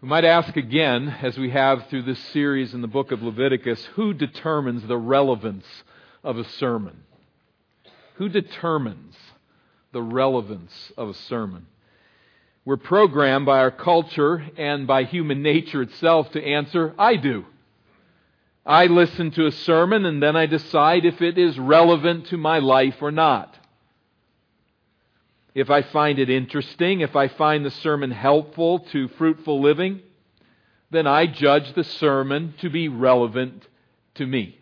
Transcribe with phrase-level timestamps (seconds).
[0.00, 3.84] We might ask again, as we have through this series in the book of Leviticus,
[3.96, 5.66] who determines the relevance
[6.22, 7.02] of a sermon?
[8.14, 9.16] Who determines
[9.90, 11.66] the relevance of a sermon?
[12.64, 17.46] We're programmed by our culture and by human nature itself to answer, I do.
[18.64, 22.60] I listen to a sermon and then I decide if it is relevant to my
[22.60, 23.57] life or not.
[25.58, 30.00] If I find it interesting, if I find the sermon helpful to fruitful living,
[30.92, 33.66] then I judge the sermon to be relevant
[34.14, 34.56] to me.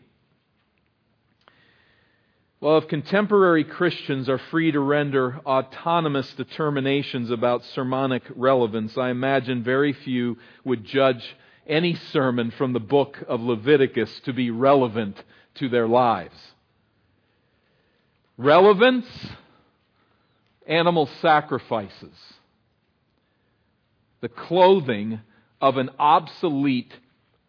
[2.62, 9.62] Well, if contemporary Christians are free to render autonomous determinations about sermonic relevance, I imagine
[9.62, 11.36] very few would judge
[11.66, 15.22] any sermon from the book of Leviticus to be relevant
[15.56, 16.38] to their lives.
[18.38, 19.06] Relevance,
[20.66, 22.16] animal sacrifices,
[24.20, 25.20] the clothing
[25.60, 26.92] of an obsolete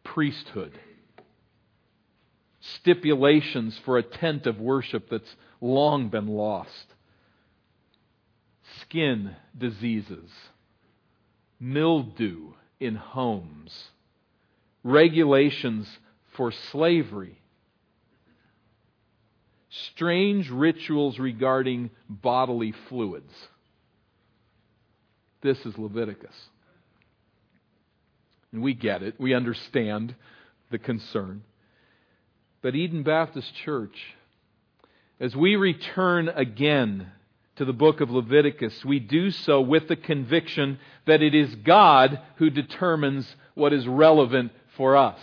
[0.04, 0.78] priesthood,
[2.59, 6.94] stipulations for a tent of worship that's long been lost,
[8.82, 10.30] skin diseases,
[11.59, 13.90] mildew in homes.
[14.84, 15.88] Regulations
[16.36, 17.42] for slavery,
[19.70, 23.34] strange rituals regarding bodily fluids.
[25.42, 26.36] This is Leviticus.
[28.52, 30.16] And we get it, we understand
[30.72, 31.44] the concern.
[32.62, 33.98] But Eden Baptist Church,
[35.20, 37.12] as we return again
[37.58, 42.20] to the book of Leviticus, we do so with the conviction that it is God
[42.38, 45.20] who determines what is relevant for us.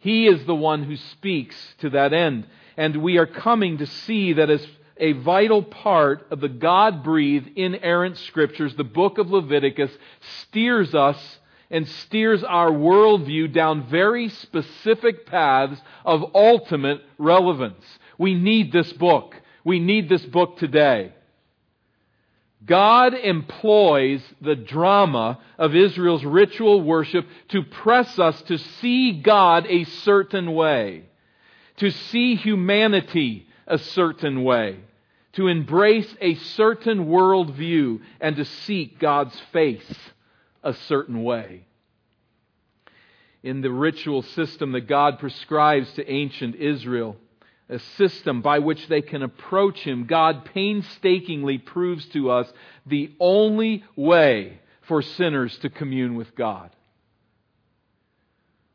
[0.00, 2.46] He is the one who speaks to that end.
[2.76, 7.50] And we are coming to see that as a vital part of the God breathed,
[7.56, 9.90] inerrant scriptures, the book of Leviticus
[10.42, 11.38] steers us
[11.70, 17.84] and steers our worldview down very specific paths of ultimate relevance.
[18.18, 19.36] We need this book.
[19.64, 21.12] We need this book today.
[22.64, 29.84] God employs the drama of Israel's ritual worship to press us to see God a
[29.84, 31.04] certain way,
[31.78, 34.78] to see humanity a certain way,
[35.32, 39.94] to embrace a certain worldview, and to seek God's face
[40.62, 41.64] a certain way.
[43.42, 47.16] In the ritual system that God prescribes to ancient Israel,
[47.70, 52.52] a system by which they can approach Him, God painstakingly proves to us
[52.84, 56.70] the only way for sinners to commune with God.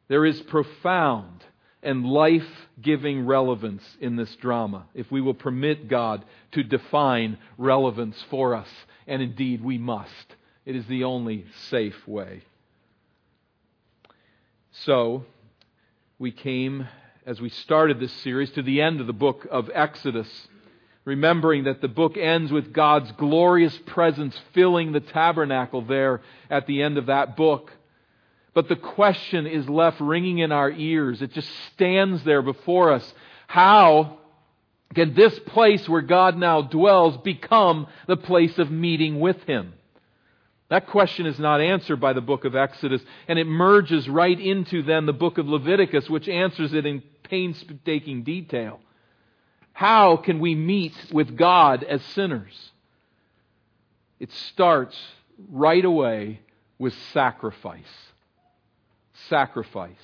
[0.07, 1.43] There is profound
[1.83, 2.47] and life
[2.81, 6.23] giving relevance in this drama if we will permit God
[6.53, 8.69] to define relevance for us.
[9.07, 10.35] And indeed, we must.
[10.65, 12.43] It is the only safe way.
[14.71, 15.25] So,
[16.17, 16.87] we came
[17.25, 20.27] as we started this series to the end of the book of Exodus,
[21.05, 26.21] remembering that the book ends with God's glorious presence filling the tabernacle there
[26.51, 27.71] at the end of that book.
[28.53, 31.23] But the question is left ringing in our ears.
[31.23, 33.13] It just stands there before us.
[33.47, 34.19] How
[34.93, 39.73] can this place where God now dwells become the place of meeting with Him?
[40.75, 44.83] That question is not answered by the book of Exodus, and it merges right into
[44.83, 48.81] then the book of Leviticus, which answers it in painstaking detail.
[49.71, 52.71] How can we meet with God as sinners?
[54.19, 55.01] It starts
[55.49, 56.41] right away
[56.77, 58.11] with sacrifice.
[59.29, 59.95] Sacrifice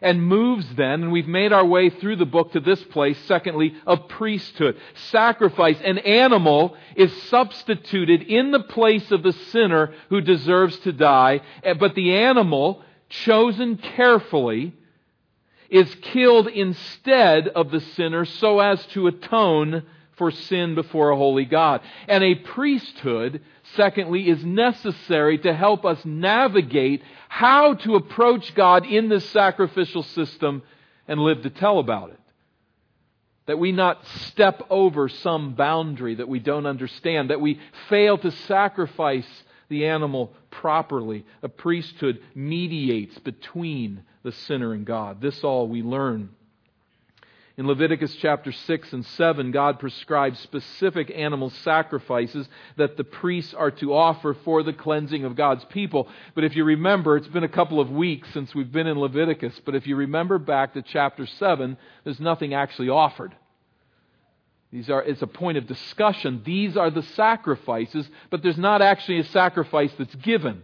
[0.00, 3.74] and moves then, and we've made our way through the book to this place, secondly,
[3.86, 4.76] of priesthood.
[5.10, 5.78] Sacrifice.
[5.82, 11.74] An animal is substituted in the place of the sinner who deserves to die, eh,
[11.74, 14.74] but the animal, chosen carefully,
[15.68, 19.82] is killed instead of the sinner so as to atone
[20.16, 21.80] for sin before a holy God.
[22.08, 23.42] And a priesthood,
[23.74, 30.62] secondly, is necessary to help us navigate how to approach God in this sacrificial system
[31.06, 32.20] and live to tell about it.
[33.46, 38.30] That we not step over some boundary that we don't understand, that we fail to
[38.30, 39.26] sacrifice
[39.68, 41.24] the animal properly.
[41.42, 45.20] A priesthood mediates between the sinner and God.
[45.20, 46.30] This all we learn
[47.58, 53.72] in Leviticus chapter 6 and 7, God prescribes specific animal sacrifices that the priests are
[53.72, 56.06] to offer for the cleansing of God's people.
[56.36, 59.60] But if you remember, it's been a couple of weeks since we've been in Leviticus,
[59.64, 63.34] but if you remember back to chapter 7, there's nothing actually offered.
[64.70, 66.42] These are, it's a point of discussion.
[66.44, 70.62] These are the sacrifices, but there's not actually a sacrifice that's given.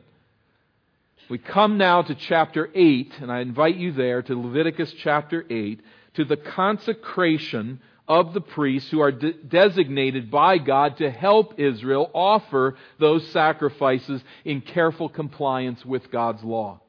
[1.28, 5.80] We come now to chapter 8, and I invite you there to Leviticus chapter 8,
[6.14, 12.10] to the consecration of the priests who are de- designated by God to help Israel
[12.14, 16.80] offer those sacrifices in careful compliance with God's law.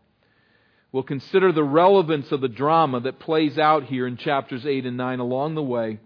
[0.92, 4.98] We'll consider the relevance of the drama that plays out here in chapters 8 and
[4.98, 6.00] 9 along the way.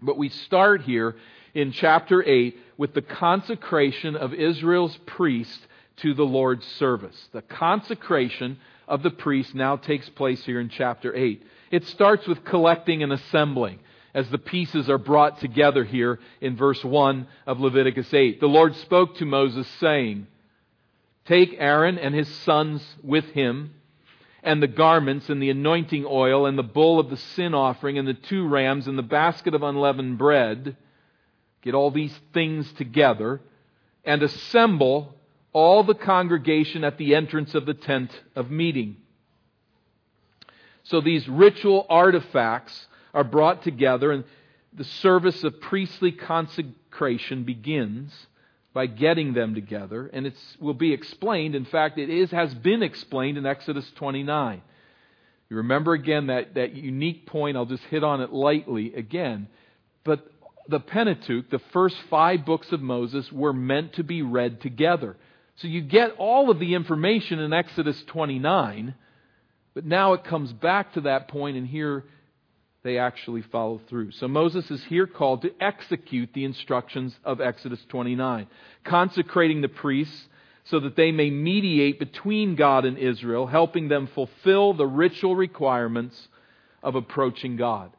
[0.00, 1.16] But we start here
[1.54, 7.28] in chapter 8 with the consecration of Israel's priest to the Lord's service.
[7.32, 11.42] The consecration of the priest now takes place here in chapter 8.
[11.70, 13.80] It starts with collecting and assembling
[14.14, 18.40] as the pieces are brought together here in verse 1 of Leviticus 8.
[18.40, 20.28] The Lord spoke to Moses, saying,
[21.24, 23.74] Take Aaron and his sons with him,
[24.42, 28.06] and the garments, and the anointing oil, and the bull of the sin offering, and
[28.06, 30.76] the two rams, and the basket of unleavened bread.
[31.62, 33.40] Get all these things together,
[34.04, 35.14] and assemble
[35.52, 38.96] all the congregation at the entrance of the tent of meeting.
[40.84, 44.24] So these ritual artifacts are brought together, and
[44.72, 48.12] the service of priestly consecration begins
[48.72, 51.54] by getting them together, and it will be explained.
[51.54, 54.62] In fact, it is has been explained in Exodus 29.
[55.48, 59.46] You remember again that, that unique point, I'll just hit on it lightly again.
[60.02, 60.26] But
[60.68, 65.16] the Pentateuch, the first five books of Moses, were meant to be read together.
[65.56, 68.94] So you get all of the information in Exodus 29,
[69.74, 72.04] but now it comes back to that point, and here
[72.84, 74.12] they actually follow through.
[74.12, 78.46] So Moses is here called to execute the instructions of Exodus 29,
[78.84, 80.28] consecrating the priests
[80.64, 86.28] so that they may mediate between God and Israel, helping them fulfill the ritual requirements
[86.82, 87.90] of approaching God.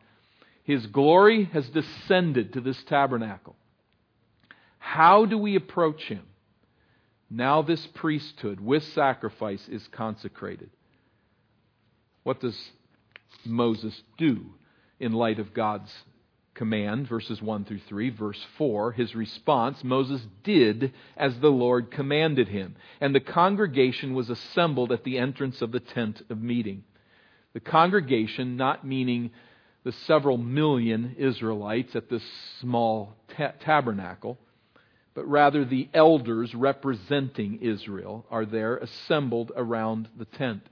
[0.64, 3.56] His glory has descended to this tabernacle.
[4.80, 6.24] How do we approach him?
[7.30, 10.70] Now, this priesthood with sacrifice is consecrated.
[12.26, 12.58] What does
[13.46, 14.48] Moses do
[15.00, 15.94] in light of God's
[16.56, 17.08] command?
[17.08, 18.10] Verses 1 through 3.
[18.10, 24.32] Verse 4, his response Moses did as the Lord commanded him, and the congregation was
[24.32, 26.84] assembled at the entrance of the tent of meeting.
[27.54, 29.30] The congregation, not meaning
[29.84, 32.24] the several million Israelites at this
[32.60, 34.40] small ta- tabernacle,
[35.14, 40.64] but rather the elders representing Israel are there assembled around the tent.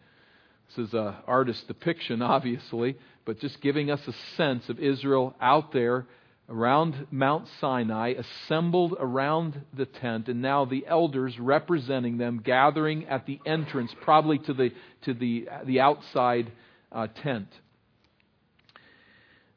[0.75, 5.71] This is an artist's depiction, obviously, but just giving us a sense of Israel out
[5.71, 6.07] there
[6.49, 13.25] around Mount Sinai, assembled around the tent, and now the elders representing them gathering at
[13.25, 14.71] the entrance, probably to the,
[15.03, 16.51] to the, the outside
[16.91, 17.47] uh, tent.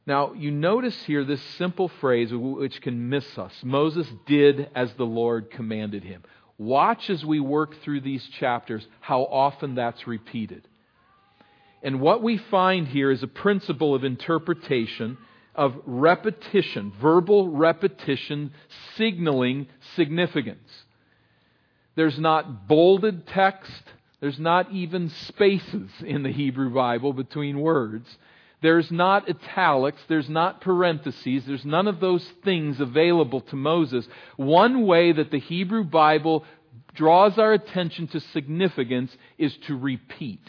[0.07, 3.53] Now, you notice here this simple phrase which can miss us.
[3.65, 6.23] Moses did as the Lord commanded him.
[6.59, 10.69] Watch as we work through these chapters how often that's repeated.
[11.87, 15.19] And what we find here is a principle of interpretation
[15.55, 18.53] of repetition, verbal repetition
[18.97, 20.69] signaling significance.
[21.95, 23.85] There's not bolded text,
[24.19, 28.19] there's not even spaces in the Hebrew Bible between words.
[28.63, 34.09] There's not italics, there's not parentheses, there's none of those things available to Moses.
[34.35, 36.45] One way that the Hebrew Bible
[36.95, 40.41] draws our attention to significance is to repeat.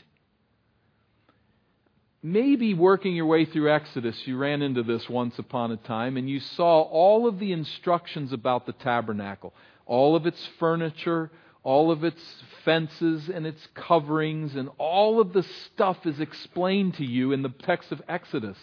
[2.23, 6.29] Maybe working your way through Exodus, you ran into this once upon a time and
[6.29, 9.53] you saw all of the instructions about the tabernacle,
[9.85, 11.29] all of its furniture,
[11.63, 12.21] all of its
[12.63, 17.49] fences and its coverings, and all of the stuff is explained to you in the
[17.49, 18.57] text of Exodus.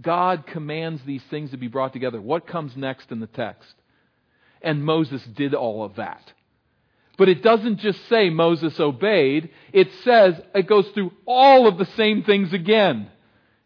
[0.00, 2.20] God commands these things to be brought together.
[2.20, 3.74] What comes next in the text?
[4.62, 6.32] And Moses did all of that.
[7.16, 11.84] But it doesn't just say Moses obeyed, it says it goes through all of the
[11.84, 13.10] same things again.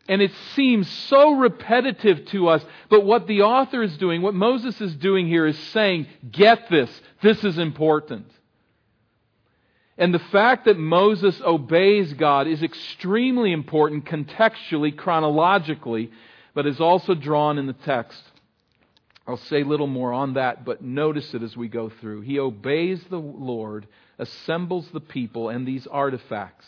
[0.06, 2.64] And it seems so repetitive to us.
[2.88, 6.90] But what the author is doing, what Moses is doing here is saying, get this.
[7.22, 8.26] This is important.
[9.98, 16.10] And the fact that Moses obeys God is extremely important contextually, chronologically,
[16.54, 18.22] but is also drawn in the text.
[19.28, 22.22] I'll say little more on that, but notice it as we go through.
[22.22, 23.86] He obeys the Lord,
[24.18, 26.66] assembles the people and these artifacts.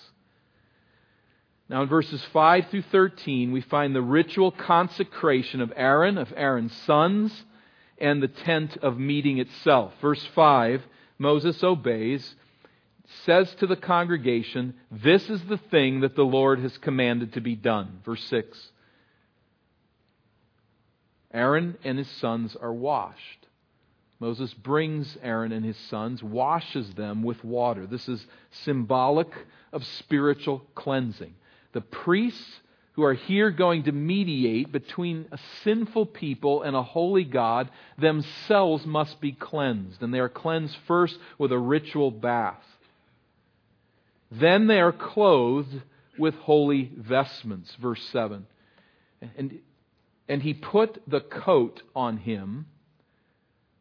[1.70, 6.76] Now, in verses 5 through 13, we find the ritual consecration of Aaron, of Aaron's
[6.84, 7.44] sons,
[7.96, 9.94] and the tent of meeting itself.
[10.02, 10.82] Verse 5
[11.18, 12.34] Moses obeys
[13.24, 17.56] says to the congregation, This is the thing that the Lord has commanded to be
[17.56, 18.00] done.
[18.04, 18.69] Verse 6.
[21.32, 23.46] Aaron and his sons are washed.
[24.18, 27.86] Moses brings Aaron and his sons, washes them with water.
[27.86, 29.28] This is symbolic
[29.72, 31.34] of spiritual cleansing.
[31.72, 32.60] The priests
[32.92, 38.84] who are here going to mediate between a sinful people and a holy God themselves
[38.84, 40.02] must be cleansed.
[40.02, 42.62] And they are cleansed first with a ritual bath.
[44.30, 45.80] Then they are clothed
[46.18, 47.74] with holy vestments.
[47.80, 48.46] Verse 7.
[49.36, 49.60] And,
[50.30, 52.66] and he put the coat on him.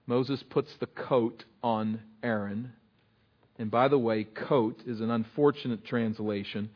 [0.07, 2.73] Moses puts the coat on Aaron.
[3.59, 6.71] And by the way, coat is an unfortunate translation.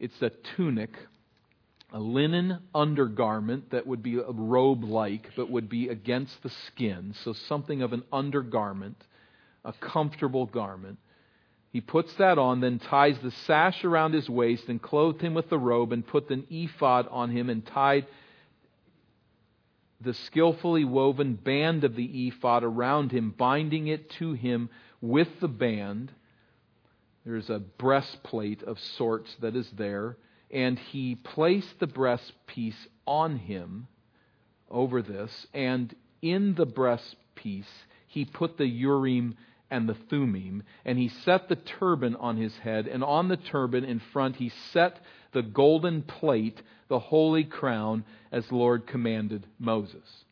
[0.00, 0.96] It's a tunic,
[1.92, 7.14] a linen undergarment that would be a robe like, but would be against the skin.
[7.22, 8.96] So something of an undergarment,
[9.62, 10.96] a comfortable garment.
[11.70, 15.50] He puts that on, then ties the sash around his waist, and clothed him with
[15.50, 18.06] the robe, and put an ephod on him, and tied
[20.00, 25.48] the skillfully woven band of the ephod around him, binding it to him with the
[25.48, 26.12] band.
[27.24, 30.16] There's a breastplate of sorts that is there.
[30.50, 33.88] And he placed the breastpiece on him
[34.70, 37.66] over this, and in the breastpiece
[38.06, 39.36] he put the Urim
[39.70, 43.84] and the Thummim, and he set the turban on his head, and on the turban
[43.84, 45.00] in front he set
[45.32, 50.24] the golden plate, the holy crown, as the Lord commanded Moses.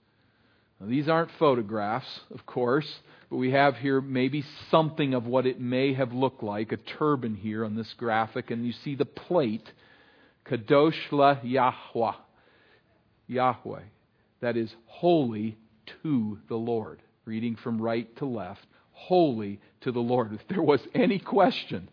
[0.80, 3.00] Now, these aren't photographs, of course,
[3.30, 7.34] but we have here maybe something of what it may have looked like, a turban
[7.34, 9.70] here on this graphic, and you see the plate,
[10.44, 12.12] Kadosh la Yahweh,
[13.26, 13.82] Yahweh,
[14.40, 15.56] that is holy
[16.02, 17.00] to the Lord.
[17.24, 20.32] Reading from right to left, holy to the Lord.
[20.32, 21.88] If there was any question,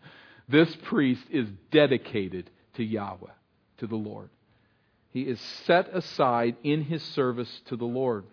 [0.48, 3.30] this priest is dedicated to Yahweh,
[3.78, 4.30] to the Lord.
[5.10, 8.24] He is set aside in his service to the Lord.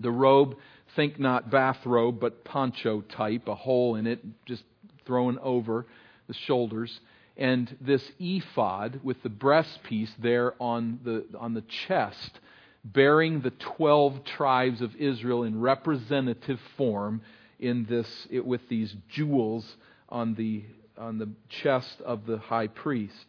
[0.00, 0.56] The robe,
[0.96, 4.64] think not bathrobe, but poncho type, a hole in it, just
[5.04, 5.86] thrown over
[6.26, 7.00] the shoulders.
[7.36, 12.40] And this ephod with the breastpiece there on the, on the chest,
[12.84, 17.20] bearing the 12 tribes of Israel in representative form
[17.58, 19.76] in this, it, with these jewels
[20.08, 20.64] on the,
[20.96, 23.26] on the chest of the high priest.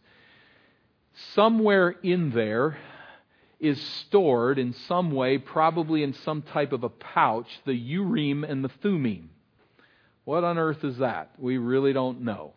[1.33, 2.77] Somewhere in there
[3.59, 8.63] is stored in some way, probably in some type of a pouch, the Urim and
[8.63, 9.29] the Thummim.
[10.25, 11.31] What on earth is that?
[11.37, 12.53] We really don't know.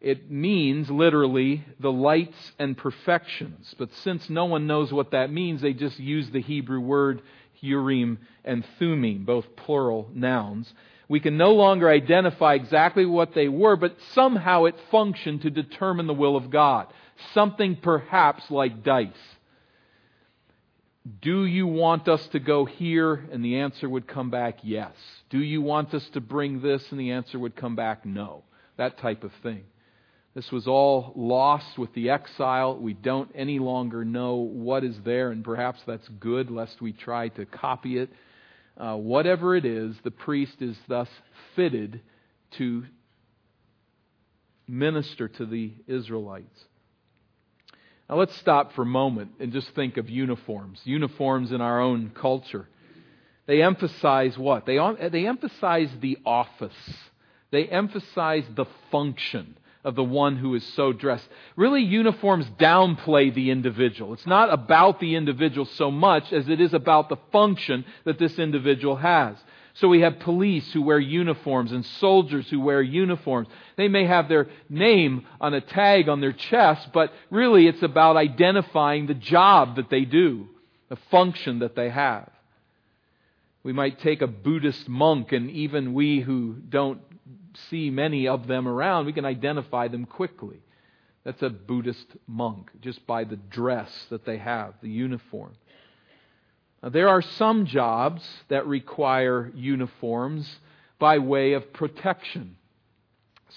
[0.00, 3.74] It means literally the lights and perfections.
[3.78, 7.22] But since no one knows what that means, they just use the Hebrew word
[7.60, 10.72] Urim and Thummim, both plural nouns.
[11.08, 16.06] We can no longer identify exactly what they were, but somehow it functioned to determine
[16.06, 16.86] the will of God.
[17.34, 19.08] Something perhaps like dice.
[21.22, 23.14] Do you want us to go here?
[23.14, 24.92] And the answer would come back yes.
[25.30, 26.84] Do you want us to bring this?
[26.90, 28.44] And the answer would come back no.
[28.76, 29.64] That type of thing.
[30.34, 32.78] This was all lost with the exile.
[32.78, 37.28] We don't any longer know what is there, and perhaps that's good, lest we try
[37.30, 38.10] to copy it
[38.78, 41.08] uh, whatever it is, the priest is thus
[41.56, 42.00] fitted
[42.58, 42.84] to
[44.68, 46.64] minister to the Israelites.
[48.08, 50.80] Now let's stop for a moment and just think of uniforms.
[50.84, 52.66] Uniforms in our own culture.
[53.46, 54.66] They emphasize what?
[54.66, 54.78] They,
[55.10, 56.72] they emphasize the office.
[57.50, 61.26] They emphasize the function of the one who is so dressed.
[61.56, 64.12] Really, uniforms downplay the individual.
[64.12, 68.38] It's not about the individual so much as it is about the function that this
[68.38, 69.36] individual has.
[69.80, 73.48] So we have police who wear uniforms and soldiers who wear uniforms.
[73.76, 78.16] They may have their name on a tag on their chest, but really it's about
[78.16, 80.48] identifying the job that they do,
[80.88, 82.28] the function that they have.
[83.62, 87.00] We might take a Buddhist monk, and even we who don't
[87.70, 90.58] see many of them around, we can identify them quickly.
[91.22, 95.54] That's a Buddhist monk, just by the dress that they have, the uniform.
[96.82, 100.58] There are some jobs that require uniforms
[100.98, 102.56] by way of protection.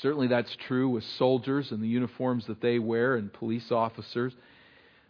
[0.01, 4.33] Certainly, that's true with soldiers and the uniforms that they wear and police officers.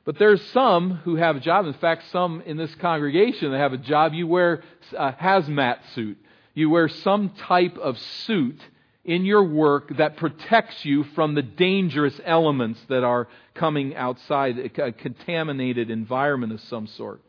[0.03, 1.67] But there's some who have a job.
[1.67, 4.13] In fact, some in this congregation that have a job.
[4.13, 4.63] You wear
[4.97, 6.17] a hazmat suit.
[6.53, 8.59] You wear some type of suit
[9.05, 14.91] in your work that protects you from the dangerous elements that are coming outside, a
[14.91, 17.21] contaminated environment of some sort.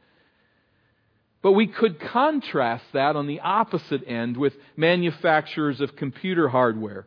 [1.42, 7.06] But we could contrast that on the opposite end with manufacturers of computer hardware.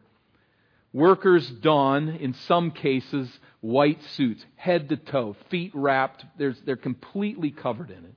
[0.92, 3.30] Workers don, in some cases,
[3.62, 8.16] white suits, head to toe, feet wrapped, they're completely covered in it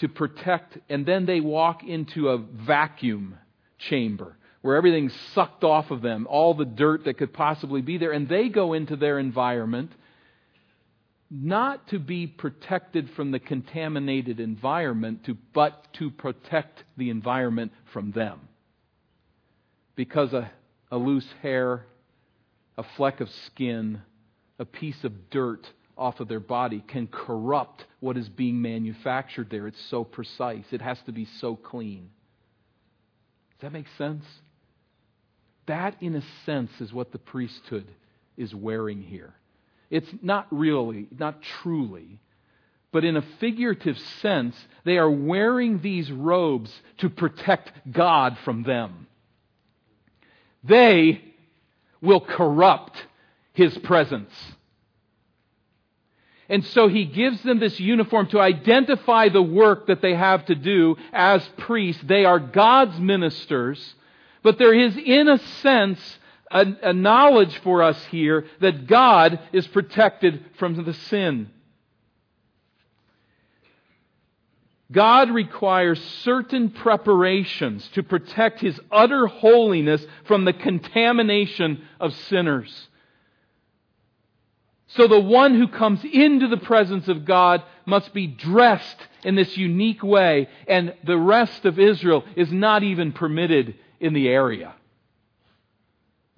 [0.00, 3.36] to protect, and then they walk into a vacuum
[3.78, 8.12] chamber where everything's sucked off of them, all the dirt that could possibly be there,
[8.12, 9.90] and they go into their environment
[11.30, 18.10] not to be protected from the contaminated environment, to, but to protect the environment from
[18.10, 18.40] them.
[19.94, 20.50] Because a,
[20.90, 21.86] a loose hair,
[22.76, 24.02] a fleck of skin,
[24.58, 29.68] a piece of dirt off of their body can corrupt what is being manufactured there.
[29.68, 32.10] It's so precise, it has to be so clean.
[33.60, 34.24] Does that make sense?
[35.66, 37.86] That, in a sense, is what the priesthood
[38.36, 39.34] is wearing here.
[39.90, 42.20] It's not really, not truly,
[42.92, 49.06] but in a figurative sense, they are wearing these robes to protect God from them.
[50.64, 51.22] They
[52.00, 53.04] will corrupt
[53.52, 54.32] His presence.
[56.50, 60.56] And so he gives them this uniform to identify the work that they have to
[60.56, 62.02] do as priests.
[62.04, 63.94] They are God's ministers,
[64.42, 66.18] but there is, in a sense,
[66.50, 71.50] a, a knowledge for us here that God is protected from the sin.
[74.92, 82.88] God requires certain preparations to protect His utter holiness from the contamination of sinners.
[84.88, 89.56] So the one who comes into the presence of God must be dressed in this
[89.56, 94.74] unique way, and the rest of Israel is not even permitted in the area.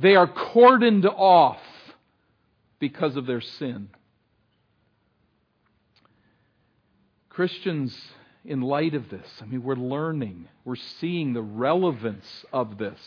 [0.02, 1.60] They are cordoned off
[2.80, 3.88] because of their sin.
[7.28, 7.96] Christians,
[8.44, 12.98] in light of this, I mean, we're learning, we're seeing the relevance of this.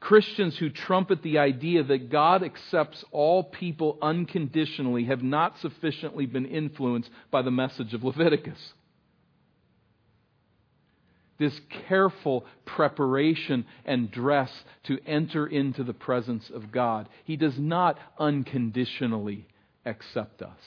[0.00, 6.46] Christians who trumpet the idea that God accepts all people unconditionally have not sufficiently been
[6.46, 8.72] influenced by the message of Leviticus
[11.38, 14.50] this careful preparation and dress
[14.84, 17.08] to enter into the presence of God.
[17.24, 19.46] He does not unconditionally
[19.84, 20.60] accept us.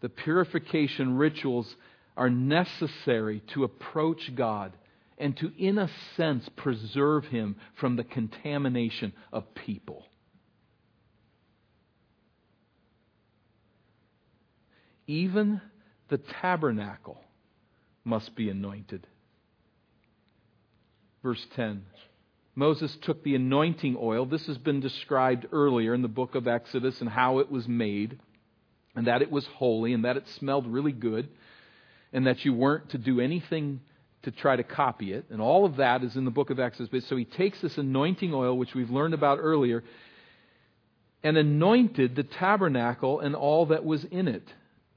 [0.00, 1.76] The purification rituals
[2.16, 4.72] are necessary to approach God
[5.18, 10.06] and to, in a sense, preserve Him from the contamination of people.
[15.06, 15.60] Even
[16.08, 17.20] the tabernacle
[18.10, 19.06] must be anointed.
[21.22, 21.84] Verse 10.
[22.56, 24.26] Moses took the anointing oil.
[24.26, 28.18] This has been described earlier in the book of Exodus and how it was made,
[28.96, 31.28] and that it was holy, and that it smelled really good,
[32.12, 33.80] and that you weren't to do anything
[34.22, 35.26] to try to copy it.
[35.30, 37.08] And all of that is in the book of Exodus.
[37.08, 39.84] So he takes this anointing oil, which we've learned about earlier,
[41.22, 44.52] and anointed the tabernacle and all that was in it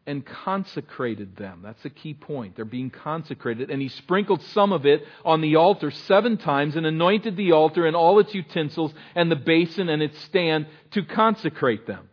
[0.06, 1.62] and consecrated them.
[1.64, 2.56] That's a key point.
[2.56, 3.70] They're being consecrated.
[3.70, 7.86] And he sprinkled some of it on the altar seven times and anointed the altar
[7.86, 12.10] and all its utensils and the basin and its stand to consecrate them.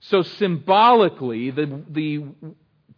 [0.00, 2.24] So symbolically, the, the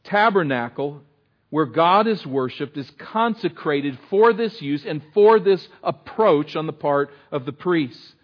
[0.05, 1.03] tabernacle
[1.49, 6.73] where God is worshiped is consecrated for this use and for this approach on the
[6.73, 8.15] part of the priests.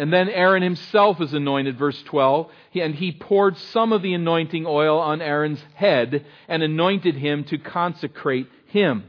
[0.00, 2.50] And then Aaron himself is anointed, verse 12.
[2.76, 7.58] And he poured some of the anointing oil on Aaron's head and anointed him to
[7.58, 9.04] consecrate him.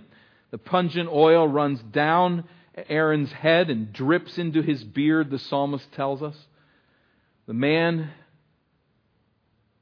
[0.52, 2.44] The pungent oil runs down
[2.90, 6.36] Aaron's head and drips into his beard, the psalmist tells us.
[7.48, 8.10] The man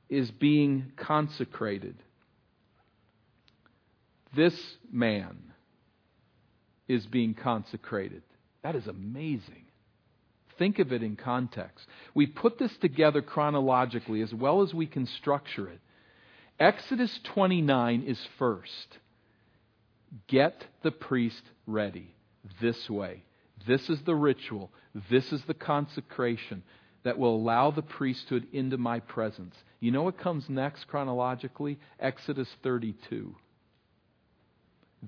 [0.09, 1.95] is being consecrated.
[4.35, 4.55] This
[4.91, 5.37] man
[6.87, 8.21] is being consecrated.
[8.61, 9.65] That is amazing
[10.59, 11.87] think of it in context.
[12.13, 15.79] We put this together chronologically as well as we can structure it.
[16.59, 18.99] Exodus 29 is first.
[20.27, 22.13] Get the priest ready
[22.61, 23.23] this way.
[23.65, 24.71] This is the ritual.
[25.09, 26.63] This is the consecration
[27.03, 29.55] that will allow the priesthood into my presence.
[29.79, 31.79] You know what comes next chronologically?
[31.99, 33.35] Exodus 32.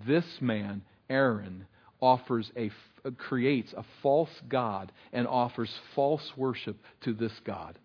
[0.07, 1.65] This man, Aaron,
[2.01, 2.71] offers a
[3.17, 7.77] creates a false god and offers false worship to this god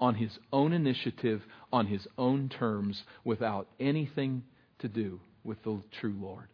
[0.00, 4.42] on his own initiative, on his own terms, without anything
[4.78, 6.48] to do with the true Lord.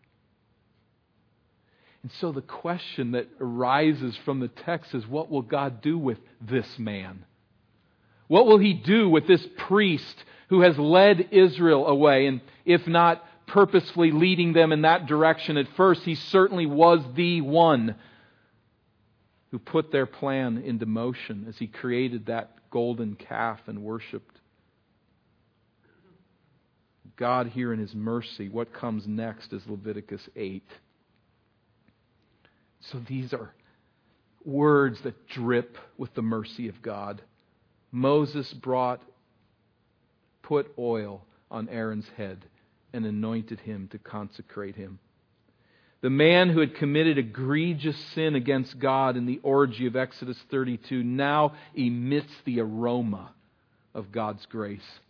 [2.03, 6.19] And so the question that arises from the text is what will God do with
[6.41, 7.25] this man?
[8.29, 10.17] What will he do with this priest
[10.49, 12.27] who has led Israel away?
[12.27, 16.03] And if not purposefully leading them in that direction at first.
[16.03, 17.95] He certainly was the one
[19.51, 24.39] who put their plan into motion as he created that golden calf and worshiped.
[27.17, 30.63] God here in His mercy, what comes next is Leviticus 8.
[32.81, 33.53] So these are
[34.45, 37.23] words that drip with the mercy of God.
[37.91, 39.01] Moses brought,
[40.43, 42.45] put oil on Aaron's head
[42.97, 44.99] and anointed him to consecrate him.
[46.01, 51.03] The man who had committed egregious sin against God in the orgy of Exodus 32
[51.03, 53.33] now emits the aroma
[53.95, 55.01] of God's grace.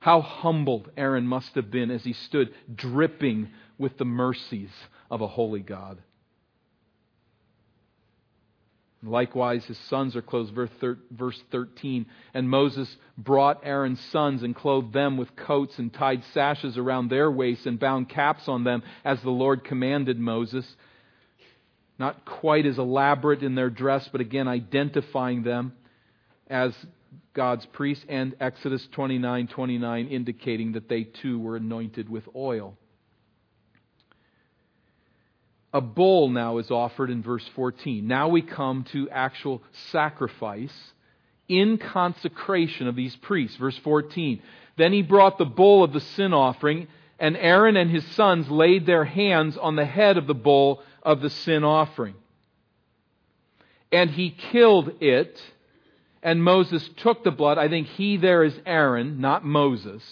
[0.00, 4.70] How humbled Aaron must have been as he stood dripping with the mercies
[5.10, 5.98] of a holy God.
[9.02, 10.52] Likewise, his sons are clothed.
[11.10, 12.06] Verse 13.
[12.34, 17.30] And Moses brought Aaron's sons and clothed them with coats and tied sashes around their
[17.30, 20.66] waists and bound caps on them as the Lord commanded Moses.
[21.98, 25.74] Not quite as elaborate in their dress, but again identifying them
[26.48, 26.72] as
[27.34, 28.04] God's priests.
[28.08, 32.76] And Exodus 29 29 indicating that they too were anointed with oil.
[35.72, 38.06] A bull now is offered in verse 14.
[38.06, 40.92] Now we come to actual sacrifice
[41.46, 43.56] in consecration of these priests.
[43.56, 44.40] Verse 14.
[44.76, 48.86] Then he brought the bull of the sin offering, and Aaron and his sons laid
[48.86, 52.14] their hands on the head of the bull of the sin offering.
[53.92, 55.42] And he killed it,
[56.22, 57.58] and Moses took the blood.
[57.58, 60.02] I think he there is Aaron, not Moses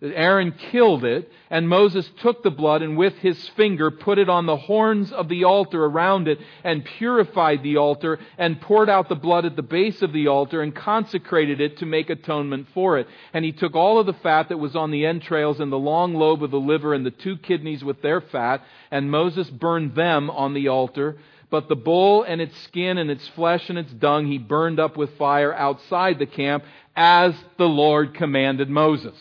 [0.00, 4.46] Aaron killed it, and Moses took the blood and with his finger put it on
[4.46, 9.16] the horns of the altar around it, and purified the altar, and poured out the
[9.16, 13.08] blood at the base of the altar, and consecrated it to make atonement for it.
[13.32, 16.14] And he took all of the fat that was on the entrails, and the long
[16.14, 20.30] lobe of the liver, and the two kidneys with their fat, and Moses burned them
[20.30, 21.16] on the altar.
[21.50, 24.96] But the bull and its skin and its flesh and its dung he burned up
[24.96, 26.62] with fire outside the camp,
[26.94, 29.16] as the Lord commanded Moses.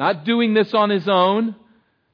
[0.00, 1.54] Not doing this on his own,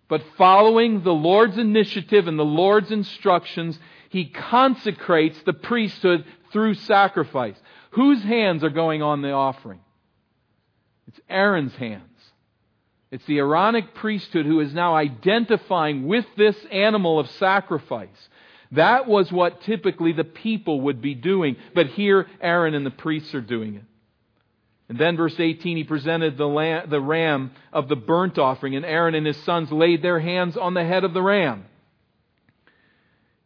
[0.08, 7.54] but following the Lord's initiative and the Lord's instructions, he consecrates the priesthood through sacrifice.
[7.90, 9.78] Whose hands are going on the offering?
[11.06, 12.02] It's Aaron's hands.
[13.12, 18.08] It's the Aaronic priesthood who is now identifying with this animal of sacrifice.
[18.72, 23.32] That was what typically the people would be doing, but here Aaron and the priests
[23.32, 23.84] are doing it.
[24.88, 28.84] And then, verse 18, he presented the, lamb, the ram of the burnt offering, and
[28.84, 31.64] Aaron and his sons laid their hands on the head of the ram.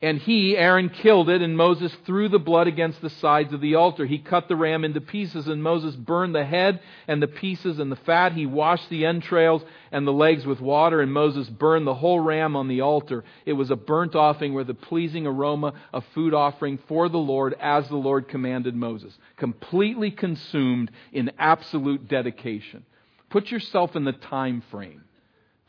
[0.03, 3.75] And he, Aaron, killed it, and Moses threw the blood against the sides of the
[3.75, 4.07] altar.
[4.07, 7.93] He cut the ram into pieces, and Moses burned the head and the pieces and
[7.93, 8.33] the fat.
[8.33, 12.57] He washed the entrails and the legs with water, and Moses burned the whole ram
[12.57, 13.25] on the altar.
[13.45, 17.55] It was a burnt offering with a pleasing aroma, a food offering for the Lord,
[17.61, 19.19] as the Lord commanded Moses.
[19.37, 22.87] Completely consumed in absolute dedication.
[23.29, 25.05] Put yourself in the time frame.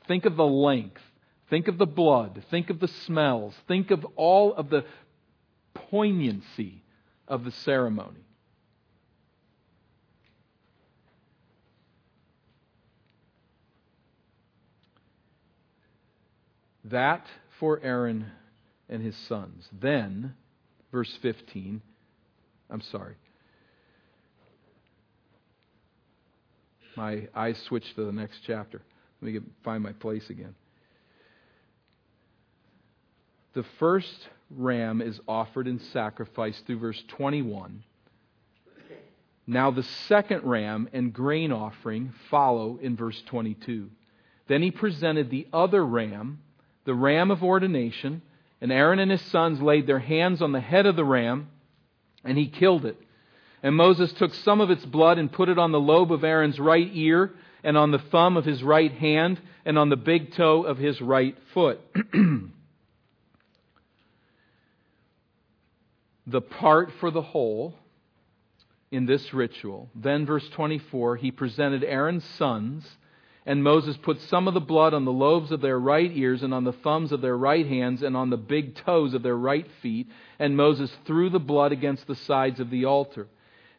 [0.08, 1.02] Think of the length
[1.52, 2.42] Think of the blood.
[2.50, 3.54] Think of the smells.
[3.68, 4.86] Think of all of the
[5.74, 6.82] poignancy
[7.28, 8.26] of the ceremony.
[16.86, 17.26] That
[17.60, 18.32] for Aaron
[18.88, 19.68] and his sons.
[19.74, 20.34] Then,
[20.90, 21.82] verse 15,
[22.70, 23.16] I'm sorry.
[26.96, 28.82] My eyes switched to the next chapter.
[29.22, 30.56] Let me get, find my place again.
[33.54, 37.84] The first ram is offered in sacrifice through verse 21.
[39.46, 43.90] Now the second ram and grain offering follow in verse 22.
[44.48, 46.40] Then he presented the other ram,
[46.86, 48.22] the ram of ordination,
[48.62, 51.50] and Aaron and his sons laid their hands on the head of the ram,
[52.24, 52.98] and he killed it.
[53.64, 56.60] And Moses took some of its blood and put it on the lobe of Aaron's
[56.60, 57.32] right ear,
[57.64, 61.02] and on the thumb of his right hand, and on the big toe of his
[61.02, 61.82] right foot.
[66.28, 67.76] the part for the whole
[68.92, 69.90] in this ritual.
[69.96, 72.86] Then, verse 24, he presented Aaron's sons,
[73.46, 76.54] and Moses put some of the blood on the lobes of their right ears, and
[76.54, 79.68] on the thumbs of their right hands, and on the big toes of their right
[79.82, 80.08] feet,
[80.38, 83.28] and Moses threw the blood against the sides of the altar.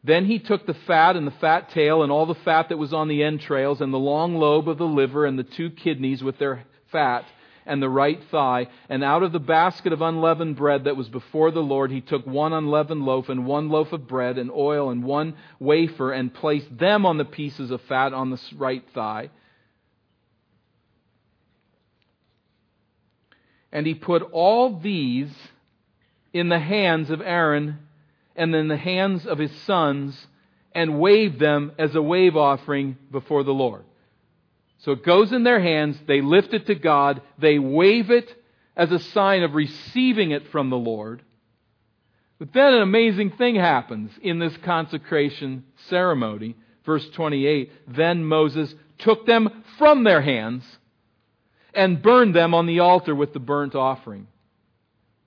[0.02, 2.92] Then he took the fat and the fat tail, and all the fat that was
[2.92, 6.38] on the entrails, and the long lobe of the liver, and the two kidneys with
[6.38, 7.24] their fat
[7.66, 8.68] and the right thigh.
[8.88, 12.27] And out of the basket of unleavened bread that was before the Lord, he took
[12.27, 16.77] one unleavened loaf and one loaf of bread and oil and one wafer and placed
[16.77, 19.31] them on the pieces of fat on the right thigh.
[23.70, 25.33] And he put all these
[26.33, 27.79] in the hands of Aaron
[28.37, 30.27] and in the hands of his sons
[30.75, 33.85] and waved them as a wave offering before the Lord.
[34.82, 38.28] So it goes in their hands, they lift it to God, they wave it
[38.76, 41.22] as a sign of receiving it from the Lord.
[42.38, 46.56] But then an amazing thing happens in this consecration ceremony.
[46.84, 50.64] Verse 28 Then Moses took them from their hands
[51.72, 54.26] and burned them on the altar with the burnt offering.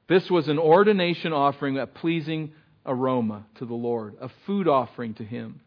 [0.08, 2.52] This was an ordination offering, a pleasing
[2.86, 5.62] aroma to the Lord, a food offering to Him.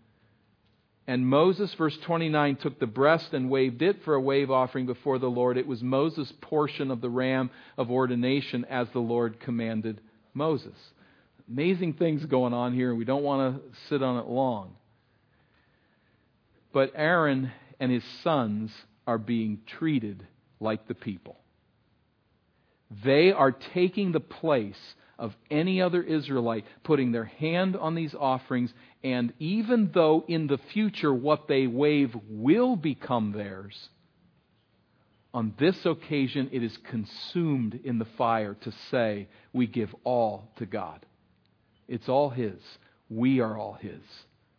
[1.09, 5.19] And Moses, verse 29, took the breast and waved it for a wave offering before
[5.19, 5.57] the Lord.
[5.57, 10.03] It was Moses' portion of the ram of ordination as the Lord commanded
[10.35, 10.77] Moses.
[11.49, 12.91] Amazing things going on here.
[12.91, 14.75] and We don't want to sit on it long.
[16.75, 18.71] But Aaron and his sons
[19.07, 20.27] are being treated
[20.61, 21.39] like the people.
[23.03, 24.77] They are taking the place
[25.19, 30.59] of any other Israelite, putting their hand on these offerings, and even though in the
[30.73, 33.89] future what they wave will become theirs,
[35.35, 40.67] on this occasion it is consumed in the fire to say, We give all to
[40.67, 41.05] God.
[41.87, 42.61] It's all His.
[43.11, 44.01] We are all His.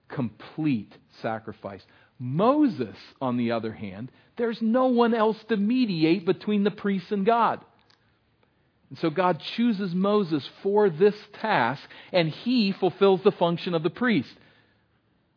[0.09, 1.85] Complete sacrifice.
[2.19, 7.25] Moses, on the other hand, there's no one else to mediate between the priests and
[7.25, 7.61] God.
[8.89, 13.89] And so God chooses Moses for this task, and he fulfills the function of the
[13.89, 14.33] priest.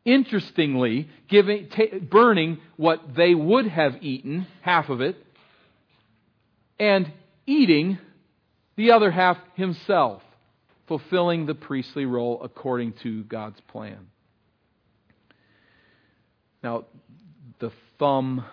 [0.05, 5.17] Interestingly, giving, t- burning what they would have eaten, half of it,
[6.79, 7.12] and
[7.47, 7.99] eating
[8.77, 10.23] the other half himself,
[10.88, 14.09] fulfilling the priestly role according to God's plan.
[16.65, 16.87] Now,
[17.59, 18.45] the thumb,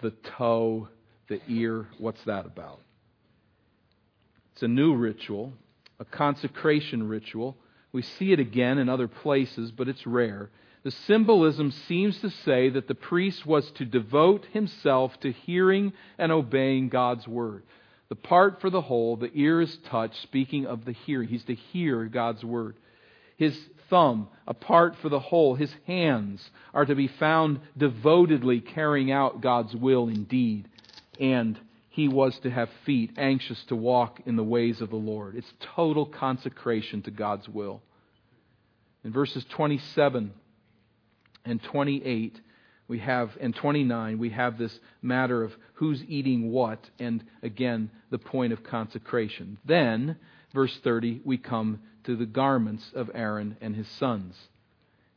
[0.00, 0.88] the toe,
[1.28, 2.80] the ear, what's that about?
[4.58, 5.52] It's a new ritual,
[6.00, 7.56] a consecration ritual.
[7.92, 10.50] We see it again in other places, but it's rare.
[10.82, 16.32] The symbolism seems to say that the priest was to devote himself to hearing and
[16.32, 17.62] obeying God's word.
[18.08, 21.28] The part for the whole, the ear is touched, speaking of the hearing.
[21.28, 22.74] He's to hear God's word.
[23.36, 23.56] His
[23.88, 29.40] thumb, a part for the whole, his hands are to be found devotedly carrying out
[29.40, 30.68] God's will in deed
[31.20, 31.58] and
[31.98, 35.34] he was to have feet anxious to walk in the ways of the Lord.
[35.34, 37.82] It's total consecration to God's will.
[39.02, 40.32] In verses 27
[41.44, 42.40] and 28,
[42.86, 48.18] we have, and 29, we have this matter of who's eating what, and again, the
[48.18, 49.58] point of consecration.
[49.64, 50.18] Then,
[50.54, 54.36] verse 30, we come to the garments of Aaron and his sons.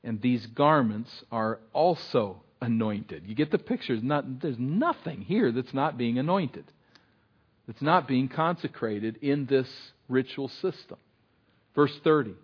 [0.04, 3.24] And these garments are also anointed.
[3.26, 3.94] You get the picture.
[3.94, 6.66] There's, not, there's nothing here that's not being anointed,
[7.68, 9.68] that's not being consecrated in this
[10.08, 10.98] ritual system.
[11.76, 12.36] Verse 30.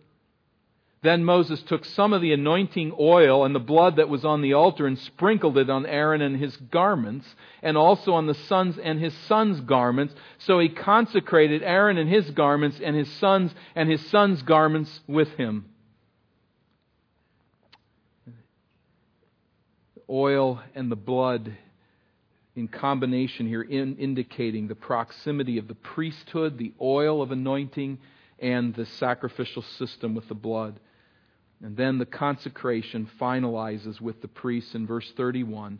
[1.03, 4.53] Then Moses took some of the anointing oil and the blood that was on the
[4.53, 7.27] altar and sprinkled it on Aaron and his garments,
[7.61, 10.15] and also on the sons and his sons' garments.
[10.39, 15.29] So he consecrated Aaron and his garments, and his sons and his sons' garments with
[15.33, 15.65] him.
[20.09, 21.55] Oil and the blood
[22.55, 27.99] in combination here, in indicating the proximity of the priesthood, the oil of anointing,
[28.39, 30.79] and the sacrificial system with the blood.
[31.61, 35.79] And then the consecration finalizes with the priests in verse 31.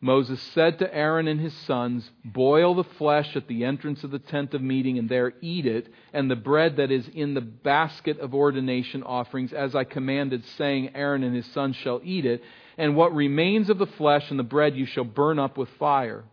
[0.00, 4.18] Moses said to Aaron and his sons, Boil the flesh at the entrance of the
[4.18, 8.18] tent of meeting, and there eat it, and the bread that is in the basket
[8.18, 12.42] of ordination offerings, as I commanded, saying, Aaron and his sons shall eat it
[12.78, 16.24] and what remains of the flesh and the bread you shall burn up with fire.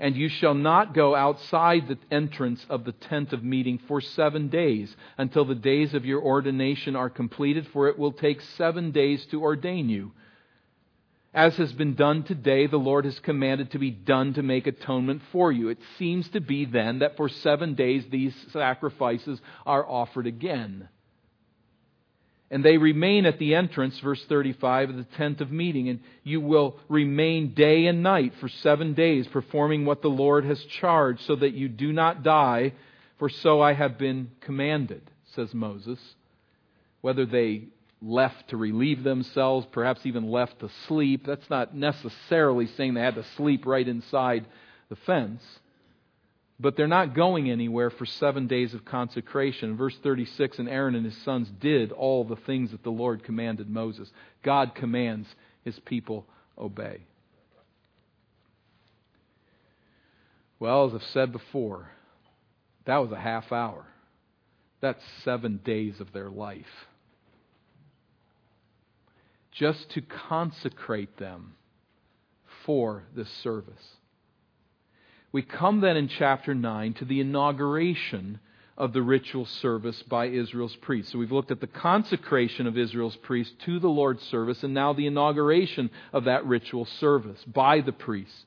[0.00, 4.48] And you shall not go outside the entrance of the tent of meeting for seven
[4.48, 9.26] days until the days of your ordination are completed, for it will take seven days
[9.26, 10.12] to ordain you.
[11.34, 15.22] As has been done today, the Lord has commanded to be done to make atonement
[15.30, 15.68] for you.
[15.68, 20.88] It seems to be then that for seven days these sacrifices are offered again.
[22.50, 25.88] And they remain at the entrance, verse 35, of the tent of meeting.
[25.88, 30.62] And you will remain day and night for seven days, performing what the Lord has
[30.80, 32.72] charged, so that you do not die,
[33.18, 35.02] for so I have been commanded,
[35.34, 35.98] says Moses.
[37.02, 37.64] Whether they
[38.00, 43.16] left to relieve themselves, perhaps even left to sleep, that's not necessarily saying they had
[43.16, 44.46] to sleep right inside
[44.88, 45.42] the fence.
[46.60, 49.76] But they're not going anywhere for seven days of consecration.
[49.76, 53.70] Verse 36 And Aaron and his sons did all the things that the Lord commanded
[53.70, 54.10] Moses.
[54.42, 55.28] God commands
[55.64, 57.02] his people obey.
[60.58, 61.90] Well, as I've said before,
[62.86, 63.86] that was a half hour.
[64.80, 66.64] That's seven days of their life.
[69.52, 71.54] Just to consecrate them
[72.64, 73.97] for this service.
[75.30, 78.40] We come then in chapter 9 to the inauguration
[78.78, 81.12] of the ritual service by Israel's priests.
[81.12, 84.92] So we've looked at the consecration of Israel's priests to the Lord's service and now
[84.92, 88.46] the inauguration of that ritual service by the priests.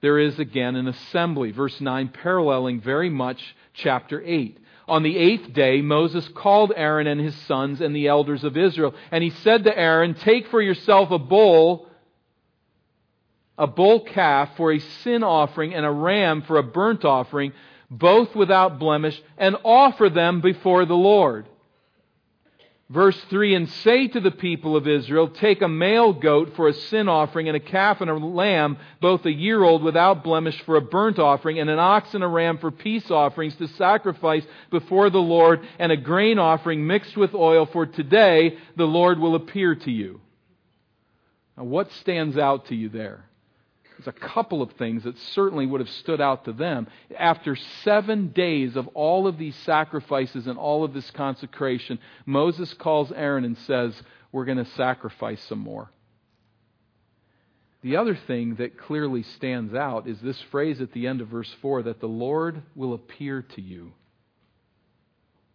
[0.00, 4.58] There is again an assembly, verse 9, paralleling very much chapter 8.
[4.86, 8.94] On the eighth day, Moses called Aaron and his sons and the elders of Israel,
[9.10, 11.88] and he said to Aaron, Take for yourself a bull
[13.58, 17.52] a bull calf for a sin offering and a ram for a burnt offering,
[17.90, 21.46] both without blemish, and offer them before the Lord.
[22.90, 26.74] Verse 3 And say to the people of Israel, Take a male goat for a
[26.74, 30.76] sin offering, and a calf and a lamb, both a year old without blemish, for
[30.76, 35.10] a burnt offering, and an ox and a ram for peace offerings to sacrifice before
[35.10, 39.74] the Lord, and a grain offering mixed with oil, for today the Lord will appear
[39.74, 40.20] to you.
[41.56, 43.24] Now, what stands out to you there?
[44.04, 46.86] There's a couple of things that certainly would have stood out to them.
[47.18, 53.12] After seven days of all of these sacrifices and all of this consecration, Moses calls
[53.12, 53.94] Aaron and says,
[54.32, 55.90] We're going to sacrifice some more.
[57.82, 61.52] The other thing that clearly stands out is this phrase at the end of verse
[61.60, 63.92] 4 that the Lord will appear to you.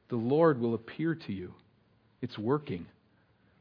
[0.10, 1.54] The Lord will appear to you.
[2.22, 2.86] It's working.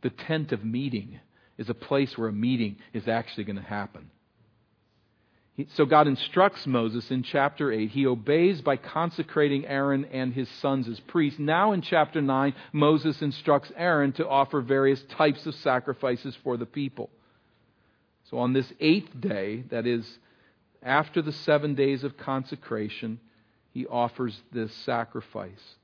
[0.03, 1.21] The tent of meeting
[1.57, 4.11] is a place where a meeting is actually going to happen.
[5.75, 7.91] So God instructs Moses in chapter 8.
[7.91, 11.41] He obeys by consecrating Aaron and his sons as priests.
[11.41, 16.67] Now in chapter 9, Moses instructs Aaron to offer various types of sacrifices for the
[16.67, 17.11] people.
[18.31, 20.07] So on this eighth day, that is
[20.83, 23.19] after the seven days of consecration,
[23.73, 25.75] he offers this sacrifice.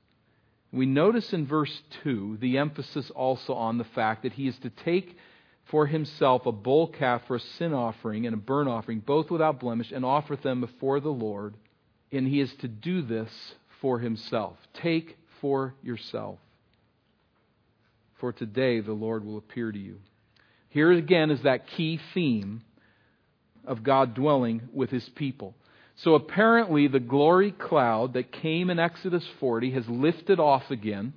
[0.71, 4.69] We notice in verse 2 the emphasis also on the fact that he is to
[4.69, 5.17] take
[5.71, 9.59] for himself a bull calf for a sin offering and a burnt offering, both without
[9.59, 11.55] blemish, and offer them before the Lord.
[12.11, 13.31] And he is to do this
[13.81, 14.57] for himself.
[14.73, 16.39] Take for yourself.
[18.19, 19.97] For today the Lord will appear to you.
[20.69, 22.61] Here again is that key theme
[23.65, 25.55] of God dwelling with his people.
[25.97, 31.13] So apparently, the glory cloud that came in Exodus 40 has lifted off again.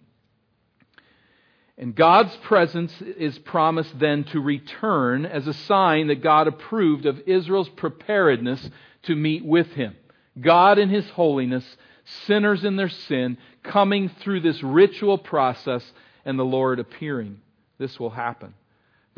[1.78, 7.20] And God's presence is promised then to return as a sign that God approved of
[7.26, 8.68] Israel's preparedness
[9.04, 9.96] to meet with Him.
[10.40, 11.64] God in His holiness,
[12.26, 15.84] sinners in their sin, coming through this ritual process,
[16.24, 17.40] and the Lord appearing.
[17.78, 18.54] This will happen.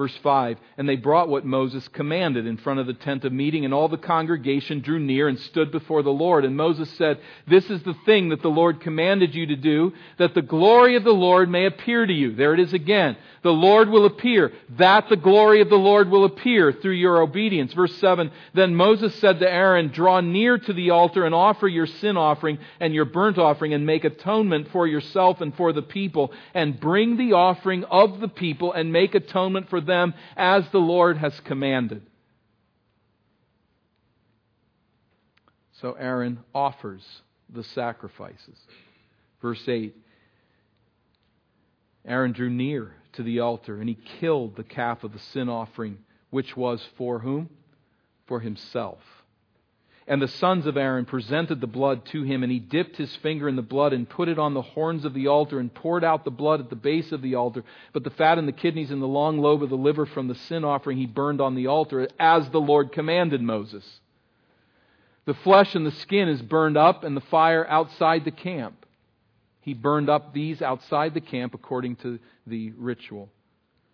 [0.01, 3.67] Verse 5 And they brought what Moses commanded in front of the tent of meeting,
[3.67, 6.47] and all the congregation drew near and stood before the Lord.
[6.47, 10.33] And Moses said, This is the thing that the Lord commanded you to do, that
[10.33, 12.35] the glory of the Lord may appear to you.
[12.35, 13.19] There it is again.
[13.43, 17.75] The Lord will appear, that the glory of the Lord will appear through your obedience.
[17.75, 21.87] Verse 7 Then Moses said to Aaron, Draw near to the altar and offer your
[21.87, 26.33] sin offering and your burnt offering, and make atonement for yourself and for the people,
[26.55, 29.90] and bring the offering of the people and make atonement for them
[30.37, 32.03] as the Lord has commanded.
[35.81, 37.03] So Aaron offers
[37.49, 38.59] the sacrifices.
[39.41, 39.97] Verse 8
[42.07, 45.99] Aaron drew near to the altar, and he killed the calf of the sin offering,
[46.31, 47.51] which was for whom?
[48.27, 48.99] For himself.
[50.07, 53.49] And the sons of Aaron presented the blood to him, and he dipped his finger
[53.49, 56.25] in the blood and put it on the horns of the altar and poured out
[56.25, 57.65] the blood at the base of the altar.
[57.93, 60.35] But the fat and the kidneys and the long lobe of the liver from the
[60.35, 64.01] sin offering he burned on the altar, as the Lord commanded Moses.
[65.27, 68.87] The flesh and the skin is burned up, and the fire outside the camp.
[69.61, 73.29] He burned up these outside the camp according to the ritual.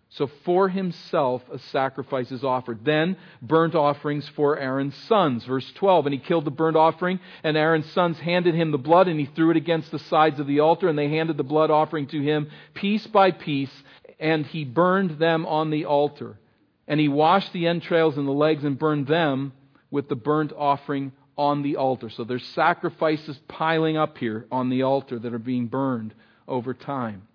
[0.09, 2.85] So for himself a sacrifice is offered.
[2.85, 5.43] Then burnt offerings for Aaron's sons.
[5.43, 6.05] Verse 12.
[6.05, 9.25] And he killed the burnt offering, and Aaron's sons handed him the blood, and he
[9.25, 12.21] threw it against the sides of the altar, and they handed the blood offering to
[12.21, 13.83] him piece by piece,
[14.19, 16.39] and he burned them on the altar.
[16.87, 19.51] And he washed the entrails and the legs and burned them
[19.91, 22.09] with the burnt offering on the altar.
[22.09, 26.13] So there's sacrifices piling up here on the altar that are being burned
[26.47, 27.26] over time.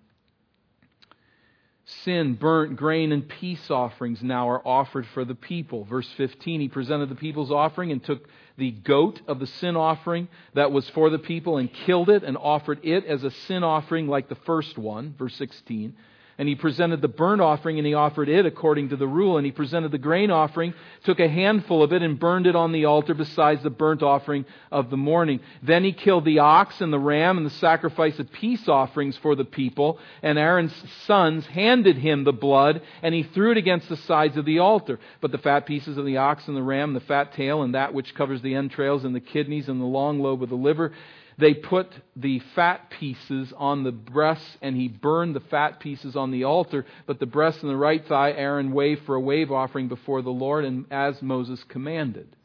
[1.85, 5.83] Sin, burnt grain, and peace offerings now are offered for the people.
[5.83, 8.25] Verse 15, he presented the people's offering and took
[8.57, 12.37] the goat of the sin offering that was for the people and killed it and
[12.37, 15.13] offered it as a sin offering like the first one.
[15.17, 15.93] Verse 16.
[16.37, 19.37] And he presented the burnt offering and he offered it according to the rule.
[19.37, 20.73] And he presented the grain offering,
[21.03, 24.45] took a handful of it and burned it on the altar besides the burnt offering
[24.71, 25.41] of the morning.
[25.61, 29.35] Then he killed the ox and the ram and the sacrifice of peace offerings for
[29.35, 29.99] the people.
[30.23, 30.73] And Aaron's
[31.05, 34.99] sons handed him the blood and he threw it against the sides of the altar.
[35.21, 37.93] But the fat pieces of the ox and the ram, the fat tail and that
[37.93, 40.93] which covers the entrails and the kidneys and the long lobe of the liver,
[41.37, 46.31] they put the fat pieces on the breasts, and he burned the fat pieces on
[46.31, 46.85] the altar.
[47.05, 50.29] But the breast and the right thigh Aaron waved for a wave offering before the
[50.29, 52.35] Lord, and as Moses commanded.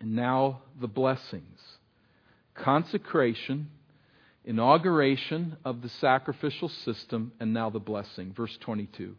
[0.00, 1.60] And now the blessings
[2.54, 3.70] consecration,
[4.44, 8.32] inauguration of the sacrificial system, and now the blessing.
[8.32, 9.16] Verse 22.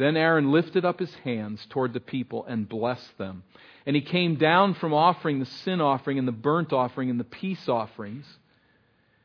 [0.00, 3.42] Then Aaron lifted up his hands toward the people and blessed them.
[3.84, 7.24] And he came down from offering the sin offering and the burnt offering and the
[7.24, 8.24] peace offerings.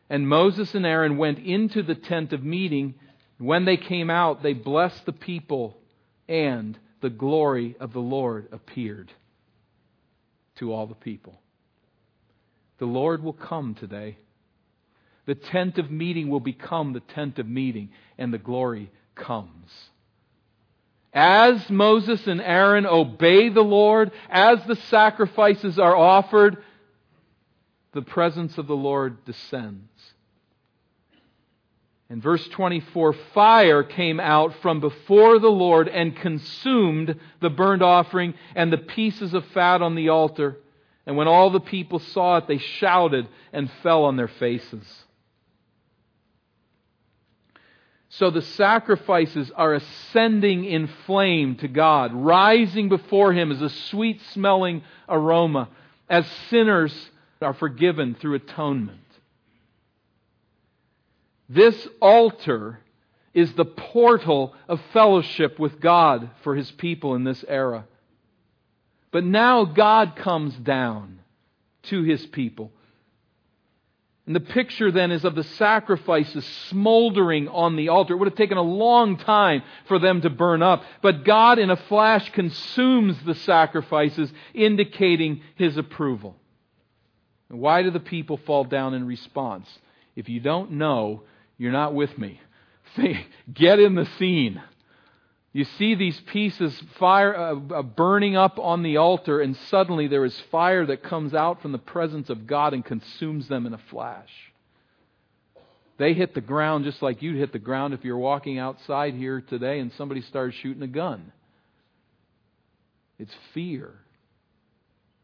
[0.09, 2.95] And Moses and Aaron went into the tent of meeting.
[3.37, 5.77] When they came out, they blessed the people,
[6.27, 9.13] and the glory of the Lord appeared
[10.57, 11.39] to all the people.
[12.79, 14.17] The Lord will come today.
[15.25, 19.71] The tent of meeting will become the tent of meeting, and the glory comes.
[21.15, 26.57] As Moses and Aaron obey the Lord, as the sacrifices are offered,
[27.93, 29.89] the presence of the Lord descends.
[32.09, 38.33] In verse 24, fire came out from before the Lord and consumed the burnt offering
[38.53, 40.57] and the pieces of fat on the altar.
[41.05, 45.04] And when all the people saw it, they shouted and fell on their faces.
[48.17, 54.21] So the sacrifices are ascending in flame to God, rising before Him as a sweet
[54.31, 55.69] smelling aroma,
[56.09, 56.93] as sinners
[57.41, 58.99] are forgiven through atonement.
[61.49, 62.79] This altar
[63.33, 67.85] is the portal of fellowship with God for His people in this era.
[69.11, 71.19] But now God comes down
[71.83, 72.71] to His people
[74.25, 78.13] and the picture then is of the sacrifices smoldering on the altar.
[78.13, 80.83] It would have taken a long time for them to burn up.
[81.03, 86.35] But God, in a flash, consumes the sacrifices, indicating His approval.
[87.49, 89.67] And why do the people fall down in response?
[90.15, 91.21] If you don't know,
[91.59, 92.41] you're not with me.
[93.53, 94.59] Get in the scene.
[95.55, 100.25] You see these pieces fire uh, uh, burning up on the altar, and suddenly there
[100.25, 103.77] is fire that comes out from the presence of God and consumes them in a
[103.89, 104.29] flash.
[105.97, 109.39] They hit the ground just like you'd hit the ground if you're walking outside here
[109.39, 111.31] today and somebody started shooting a gun.
[113.17, 113.93] It's fear.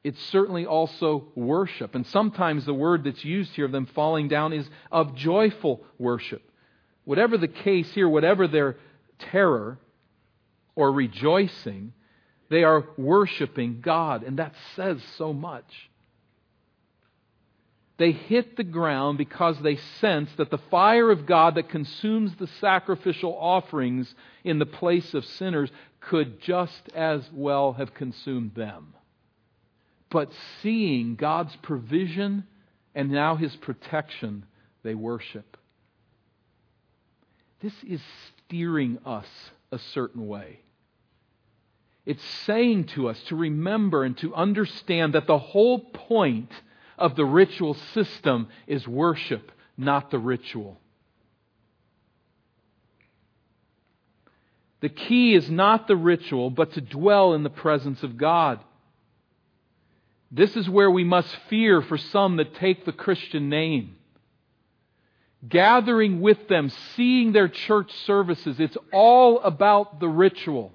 [0.02, 1.94] It's certainly also worship.
[1.94, 6.42] And sometimes the word that's used here of them falling down is of joyful worship.
[7.04, 8.78] Whatever the case here, whatever their
[9.20, 9.78] terror,
[10.76, 11.94] or rejoicing,
[12.50, 14.24] they are worshiping God.
[14.24, 15.90] And that says so much.
[17.98, 22.48] They hit the ground because they sense that the fire of God that consumes the
[22.60, 24.14] sacrificial offerings
[24.44, 25.70] in the place of sinners
[26.00, 28.96] could just as well have consumed them.
[30.10, 32.46] But seeing God's provision
[32.96, 34.46] and now his protection,
[34.84, 35.58] they worship.
[37.62, 38.02] This is
[38.48, 39.28] steering us
[39.72, 40.60] a certain way.
[42.06, 46.52] It's saying to us to remember and to understand that the whole point
[46.98, 50.80] of the ritual system is worship, not the ritual.
[54.82, 58.60] The key is not the ritual, but to dwell in the presence of God.
[60.32, 63.96] This is where we must fear for some that take the Christian name
[65.48, 68.60] gathering with them, seeing their church services.
[68.60, 70.72] It's all about the ritual.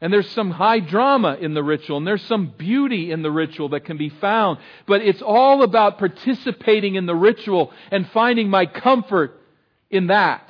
[0.00, 3.68] And there's some high drama in the ritual, and there's some beauty in the ritual
[3.70, 4.58] that can be found.
[4.86, 9.38] But it's all about participating in the ritual and finding my comfort
[9.90, 10.48] in that.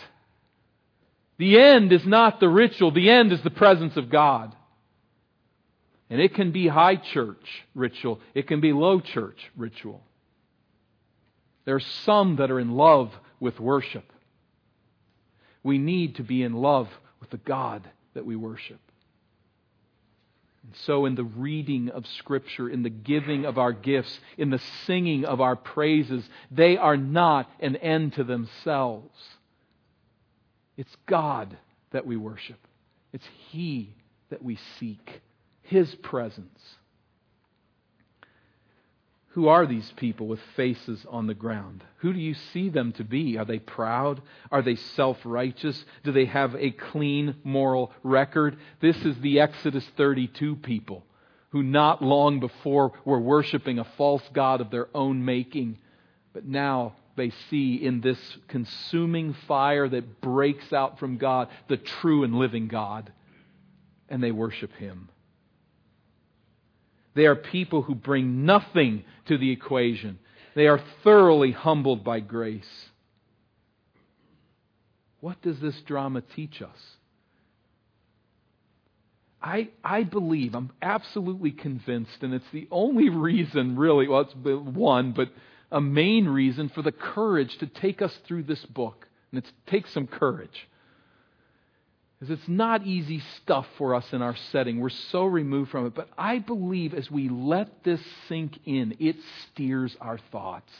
[1.38, 4.54] The end is not the ritual, the end is the presence of God.
[6.10, 10.02] And it can be high church ritual, it can be low church ritual.
[11.64, 14.12] There are some that are in love with worship.
[15.62, 16.88] We need to be in love
[17.20, 18.80] with the God that we worship.
[20.62, 24.60] And so, in the reading of Scripture, in the giving of our gifts, in the
[24.86, 29.16] singing of our praises, they are not an end to themselves.
[30.76, 31.56] It's God
[31.92, 32.58] that we worship,
[33.12, 33.94] it's He
[34.30, 35.22] that we seek,
[35.62, 36.60] His presence.
[39.34, 41.84] Who are these people with faces on the ground?
[41.98, 43.38] Who do you see them to be?
[43.38, 44.22] Are they proud?
[44.50, 45.84] Are they self righteous?
[46.02, 48.56] Do they have a clean moral record?
[48.80, 51.04] This is the Exodus 32 people
[51.50, 55.78] who not long before were worshiping a false God of their own making,
[56.32, 58.18] but now they see in this
[58.48, 63.12] consuming fire that breaks out from God the true and living God,
[64.08, 65.08] and they worship Him.
[67.14, 70.18] They are people who bring nothing to the equation.
[70.54, 72.90] They are thoroughly humbled by grace.
[75.20, 76.78] What does this drama teach us?
[79.42, 85.12] I, I believe, I'm absolutely convinced, and it's the only reason, really, well, it's one,
[85.12, 85.30] but
[85.72, 89.06] a main reason for the courage to take us through this book.
[89.32, 90.68] And it takes some courage.
[92.20, 94.78] Because it's not easy stuff for us in our setting.
[94.78, 95.94] We're so removed from it.
[95.94, 100.72] But I believe as we let this sink in, it steers our thoughts.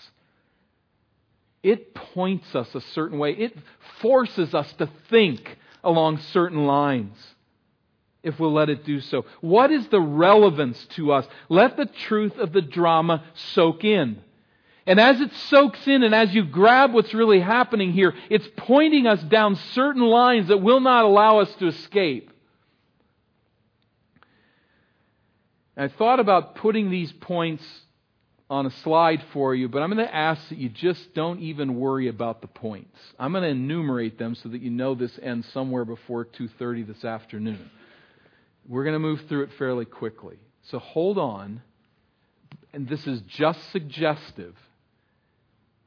[1.63, 3.33] It points us a certain way.
[3.33, 3.57] It
[4.01, 7.17] forces us to think along certain lines
[8.23, 9.25] if we'll let it do so.
[9.41, 11.27] What is the relevance to us?
[11.49, 13.25] Let the truth of the drama
[13.55, 14.21] soak in.
[14.87, 19.07] And as it soaks in and as you grab what's really happening here, it's pointing
[19.07, 22.31] us down certain lines that will not allow us to escape.
[25.77, 27.65] I thought about putting these points
[28.51, 31.77] on a slide for you, but I'm going to ask that you just don't even
[31.77, 32.99] worry about the points.
[33.19, 37.05] I'm going to enumerate them so that you know this ends somewhere before 2:30 this
[37.05, 37.71] afternoon.
[38.69, 40.37] We're going to move through it fairly quickly.
[40.65, 41.63] So hold on.
[42.73, 44.55] And this is just suggestive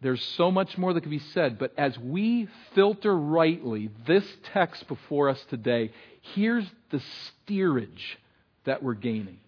[0.03, 4.87] there's so much more that could be said, but as we filter rightly this text
[4.87, 5.91] before us today,
[6.35, 8.19] here's the steerage
[8.65, 9.39] that we're gaining.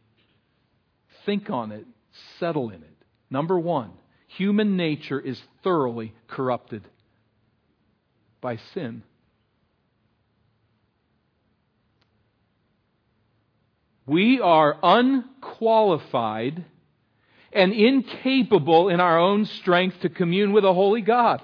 [1.25, 1.85] Think on it,
[2.39, 2.97] settle in it.
[3.29, 3.91] Number one,
[4.27, 6.83] human nature is thoroughly corrupted
[8.39, 9.03] by sin.
[14.05, 16.63] We are unqualified
[17.55, 21.41] and incapable in our own strength to commune with a holy God.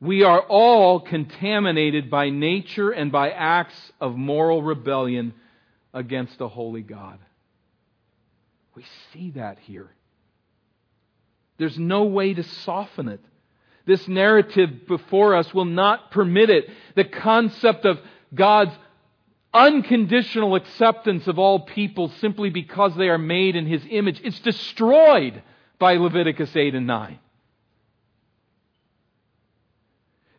[0.00, 5.34] We are all contaminated by nature and by acts of moral rebellion
[5.94, 7.18] against a holy God.
[8.74, 9.90] We see that here.
[11.58, 13.20] There's no way to soften it.
[13.86, 16.68] This narrative before us will not permit it.
[16.94, 17.98] The concept of
[18.34, 18.72] God's
[19.52, 24.20] unconditional acceptance of all people simply because they are made in his image.
[24.22, 25.42] It's destroyed
[25.78, 27.18] by Leviticus 8 and 9.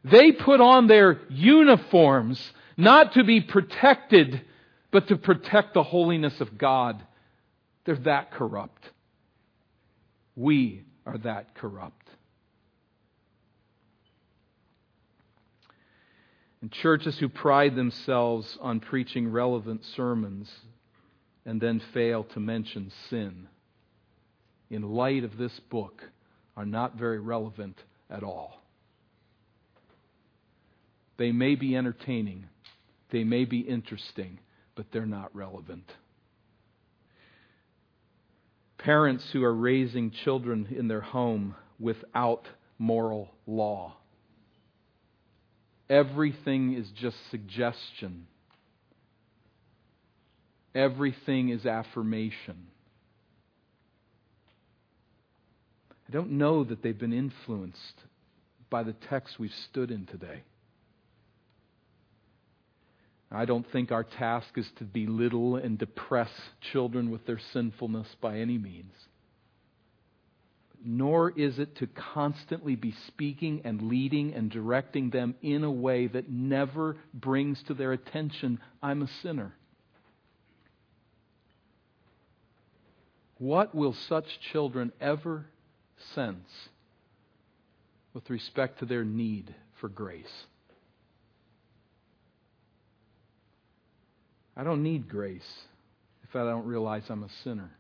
[0.04, 4.42] They put on their uniforms not to be protected,
[4.92, 7.04] but to protect the holiness of God.
[7.86, 8.90] They're that corrupt.
[10.36, 11.99] We are that corrupt.
[16.62, 20.52] And churches who pride themselves on preaching relevant sermons
[21.46, 23.48] and then fail to mention sin,
[24.70, 26.04] in light of this book,
[26.58, 28.62] are not very relevant at all.
[31.18, 32.46] They may be entertaining,
[33.10, 34.40] they may be interesting,
[34.76, 35.90] but they're not relevant.
[38.78, 42.48] Parents who are raising children in their home without
[42.78, 43.99] moral law
[45.90, 48.28] Everything is just suggestion.
[50.76, 52.68] Everything is affirmation.
[56.08, 58.04] I don't know that they've been influenced
[58.70, 60.44] by the text we've stood in today.
[63.32, 66.32] I don't think our task is to belittle and depress
[66.72, 68.94] children with their sinfulness by any means
[70.84, 76.08] nor is it to constantly be speaking and leading and directing them in a way
[76.08, 79.54] that never brings to their attention, I'm a sinner.
[83.38, 85.46] What will such children ever
[86.14, 86.50] sense
[88.14, 90.46] with respect to their need for grace?
[94.58, 95.50] I don't need grace
[96.24, 97.72] if I don't realize I'm a sinner.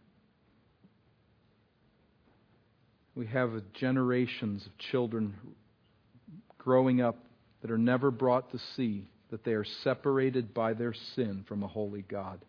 [3.15, 5.35] We have generations of children
[6.57, 7.17] growing up
[7.61, 11.67] that are never brought to see that they are separated by their sin from a
[11.67, 12.43] holy God.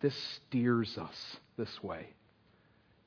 [0.00, 2.08] This steers us this way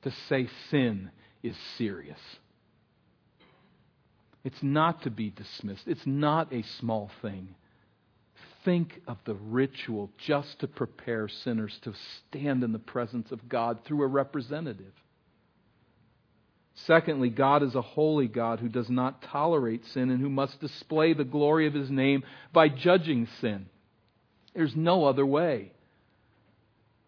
[0.02, 1.10] to say sin
[1.42, 2.20] is serious.
[4.44, 7.54] It's not to be dismissed, it's not a small thing.
[8.64, 11.92] Think of the ritual just to prepare sinners to
[12.28, 14.92] stand in the presence of God through a representative.
[16.74, 21.12] Secondly, God is a holy God who does not tolerate sin and who must display
[21.12, 23.66] the glory of his name by judging sin.
[24.54, 25.72] There's no other way.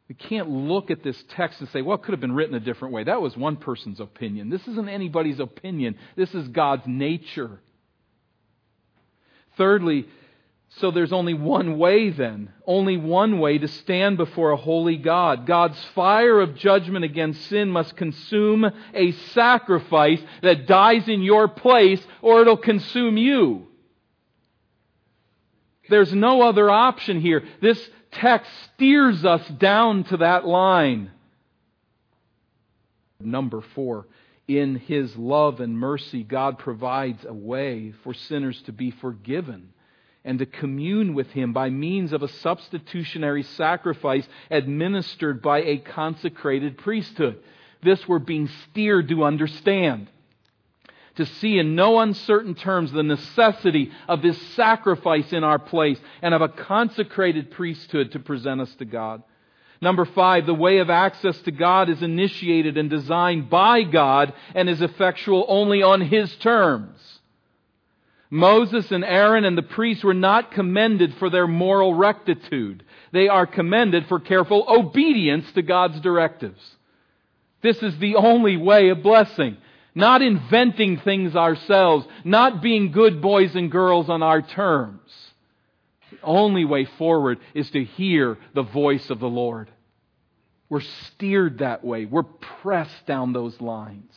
[0.09, 2.61] We can't look at this text and say, well, it could have been written a
[2.61, 3.05] different way.
[3.05, 4.51] That was one person's opinion.
[4.51, 5.97] This isn't anybody's opinion.
[6.15, 7.59] This is God's nature.
[9.57, 10.07] Thirdly,
[10.69, 15.47] so there's only one way then, only one way to stand before a holy God.
[15.47, 22.05] God's fire of judgment against sin must consume a sacrifice that dies in your place
[22.21, 23.67] or it'll consume you.
[25.89, 27.45] There's no other option here.
[27.63, 31.11] This text steers us down to that line.
[33.19, 34.09] Number four,
[34.47, 39.73] in His love and mercy, God provides a way for sinners to be forgiven
[40.27, 46.77] and to commune with Him by means of a substitutionary sacrifice administered by a consecrated
[46.77, 47.39] priesthood.
[47.83, 50.09] This we're being steered to understand.
[51.15, 56.35] To see in no uncertain terms the necessity of this sacrifice in our place and
[56.35, 59.23] of a consecrated priesthood to present us to God.
[59.81, 64.69] Number five, the way of access to God is initiated and designed by God and
[64.69, 67.16] is effectual only on His terms.
[68.31, 72.83] Moses and Aaron and the priests were not commended for their moral rectitude.
[73.13, 76.61] They are commended for careful obedience to God's directives.
[77.63, 79.57] This is the only way of blessing.
[79.95, 85.01] Not inventing things ourselves, not being good boys and girls on our terms.
[86.11, 89.71] The only way forward is to hear the voice of the Lord.
[90.69, 92.05] We're steered that way.
[92.05, 94.13] We're pressed down those lines.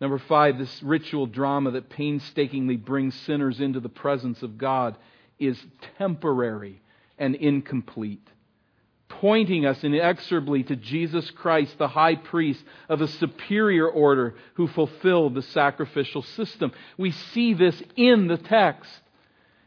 [0.00, 4.96] Number five, this ritual drama that painstakingly brings sinners into the presence of God
[5.38, 5.60] is
[5.98, 6.80] temporary
[7.18, 8.26] and incomplete,
[9.08, 15.34] pointing us inexorably to Jesus Christ, the high priest of a superior order who fulfilled
[15.34, 16.70] the sacrificial system.
[16.96, 18.90] We see this in the text.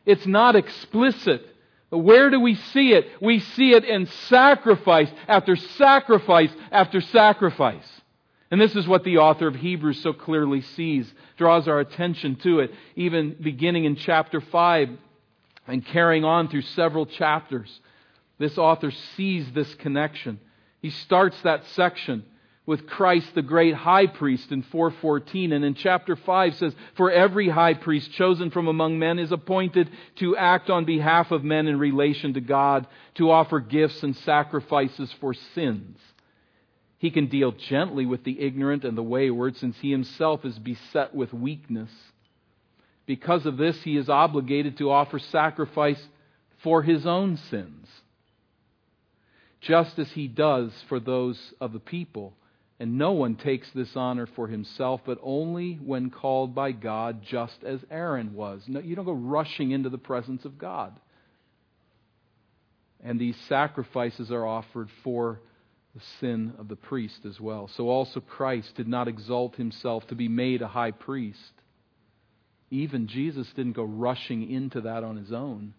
[0.05, 1.45] It's not explicit.
[1.89, 3.09] Where do we see it?
[3.21, 7.90] We see it in sacrifice after sacrifice after sacrifice.
[8.51, 12.59] And this is what the author of Hebrews so clearly sees, draws our attention to
[12.59, 14.89] it, even beginning in chapter 5
[15.67, 17.79] and carrying on through several chapters.
[18.37, 20.39] This author sees this connection.
[20.81, 22.25] He starts that section
[22.65, 27.49] with Christ the great high priest in 414 and in chapter 5 says for every
[27.49, 31.79] high priest chosen from among men is appointed to act on behalf of men in
[31.79, 32.85] relation to God
[33.15, 35.97] to offer gifts and sacrifices for sins
[37.01, 41.15] he can deal gently with the ignorant and the wayward, since he himself is beset
[41.15, 41.89] with weakness.
[43.07, 45.99] Because of this, he is obligated to offer sacrifice
[46.63, 47.87] for his own sins,
[49.61, 52.35] just as he does for those of the people.
[52.79, 57.63] And no one takes this honor for himself, but only when called by God, just
[57.63, 58.61] as Aaron was.
[58.67, 60.99] No, you don't go rushing into the presence of God.
[63.03, 65.39] And these sacrifices are offered for
[65.95, 67.69] the sin of the priest as well.
[67.75, 71.53] So also Christ did not exalt himself to be made a high priest.
[72.69, 75.73] Even Jesus didn't go rushing into that on his own.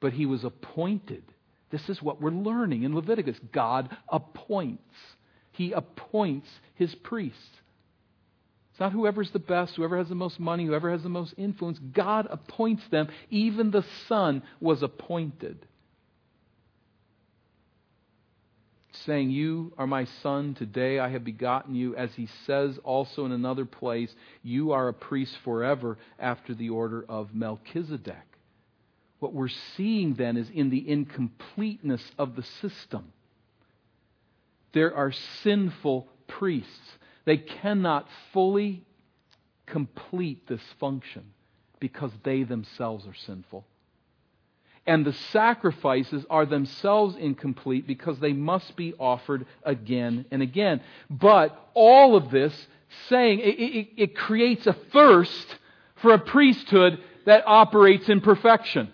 [0.00, 1.22] But he was appointed.
[1.70, 3.38] This is what we're learning in Leviticus.
[3.52, 4.82] God appoints.
[5.52, 7.38] He appoints his priests.
[8.72, 11.78] It's not whoever's the best, whoever has the most money, whoever has the most influence.
[11.78, 13.08] God appoints them.
[13.30, 15.66] Even the Son was appointed.
[19.06, 23.32] Saying, You are my son, today I have begotten you, as he says also in
[23.32, 24.12] another place,
[24.42, 28.16] You are a priest forever after the order of Melchizedek.
[29.18, 33.12] What we're seeing then is in the incompleteness of the system.
[34.72, 35.12] There are
[35.42, 36.98] sinful priests.
[37.26, 38.84] They cannot fully
[39.66, 41.32] complete this function
[41.80, 43.66] because they themselves are sinful
[44.86, 50.80] and the sacrifices are themselves incomplete because they must be offered again and again.
[51.08, 52.54] But all of this
[53.08, 55.56] saying, it, it, it creates a thirst
[55.96, 58.92] for a priesthood that operates in perfection.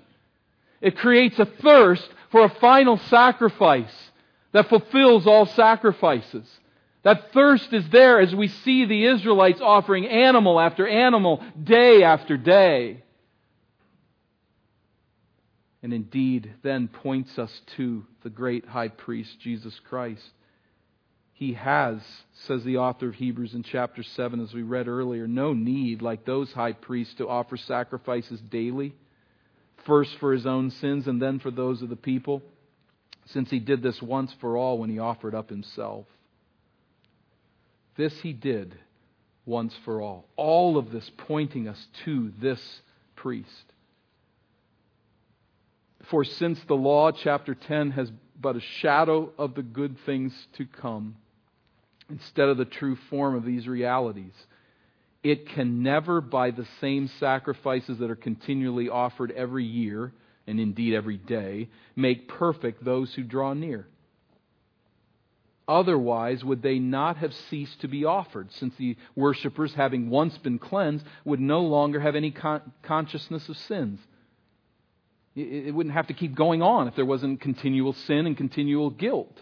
[0.81, 4.11] It creates a thirst for a final sacrifice
[4.53, 6.47] that fulfills all sacrifices.
[7.05, 12.37] That thirst is there as we see the Israelites offering animal after animal, day after
[12.37, 13.05] day
[15.87, 20.33] and indeed then points us to the great high priest, Jesus Christ.
[21.33, 22.01] He has,
[22.49, 26.25] says the author of Hebrews in chapter 7, as we read earlier, no need, like
[26.25, 28.97] those high priests, to offer sacrifices daily,
[29.87, 32.43] first for his own sins and then for those of the people,
[33.27, 36.07] since he did this once for all when he offered up himself.
[37.97, 38.77] This he did
[39.45, 40.27] once for all.
[40.35, 42.81] All of this pointing us to this
[43.15, 43.73] priest.
[46.11, 50.67] For since the law, chapter 10, has but a shadow of the good things to
[50.67, 51.17] come,
[52.11, 54.35] instead of the true form of these realities,
[55.23, 60.13] it can never, by the same sacrifices that are continually offered every year,
[60.47, 63.89] and indeed every day, make perfect those who draw near.
[65.67, 70.61] Otherwise, would they not have ceased to be offered, since the worshippers, having once been
[70.61, 73.99] cleansed, would no longer have any con- consciousness of sins?
[75.37, 79.39] It wouldn't have to keep going on if there wasn't continual sin and continual guilt.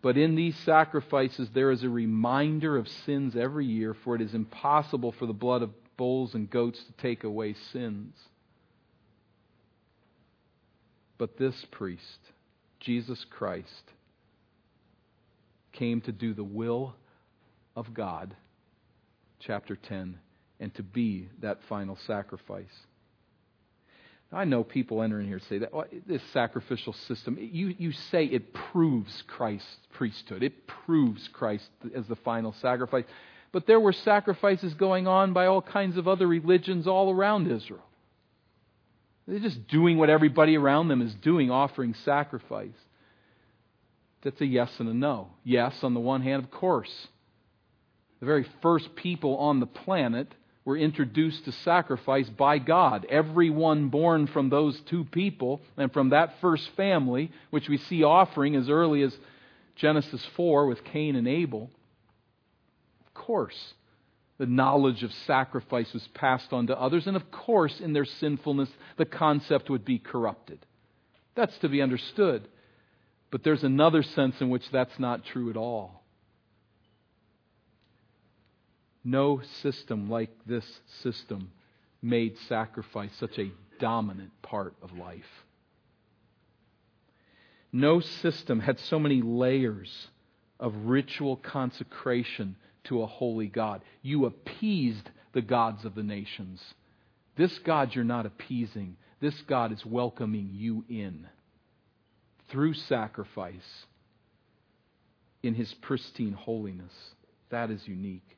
[0.00, 4.32] But in these sacrifices, there is a reminder of sins every year, for it is
[4.34, 8.14] impossible for the blood of bulls and goats to take away sins.
[11.18, 12.20] But this priest,
[12.80, 13.92] Jesus Christ,
[15.72, 16.94] came to do the will
[17.74, 18.34] of God,
[19.40, 20.18] chapter 10,
[20.60, 22.64] and to be that final sacrifice.
[24.32, 28.52] I know people entering here say that well, this sacrificial system, you, you say it
[28.52, 30.42] proves Christ's priesthood.
[30.42, 33.04] It proves Christ as the final sacrifice.
[33.52, 37.84] But there were sacrifices going on by all kinds of other religions all around Israel.
[39.28, 42.68] They're just doing what everybody around them is doing, offering sacrifice.
[44.22, 45.28] That's a yes and a no.
[45.44, 47.08] Yes, on the one hand, of course.
[48.20, 50.32] The very first people on the planet
[50.66, 53.06] were introduced to sacrifice by God.
[53.08, 58.56] Everyone born from those two people and from that first family, which we see offering
[58.56, 59.16] as early as
[59.76, 61.70] Genesis 4 with Cain and Abel.
[63.06, 63.74] Of course,
[64.38, 68.68] the knowledge of sacrifice was passed on to others, and of course, in their sinfulness,
[68.96, 70.58] the concept would be corrupted.
[71.36, 72.48] That's to be understood.
[73.30, 76.02] But there's another sense in which that's not true at all.
[79.06, 81.52] No system like this system
[82.02, 85.44] made sacrifice such a dominant part of life.
[87.70, 90.08] No system had so many layers
[90.58, 93.82] of ritual consecration to a holy God.
[94.02, 96.60] You appeased the gods of the nations.
[97.36, 98.96] This God you're not appeasing.
[99.20, 101.28] This God is welcoming you in
[102.48, 103.86] through sacrifice
[105.44, 106.92] in his pristine holiness.
[107.50, 108.36] That is unique.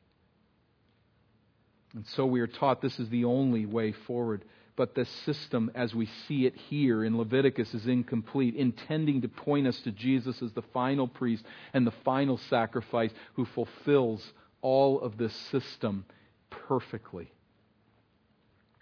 [1.98, 4.44] And so we are taught this is the only way forward.
[4.76, 9.66] But the system, as we see it here in Leviticus, is incomplete, intending to point
[9.66, 11.44] us to Jesus as the final priest
[11.74, 14.24] and the final sacrifice who fulfills
[14.62, 16.04] all of this system
[16.50, 17.32] perfectly.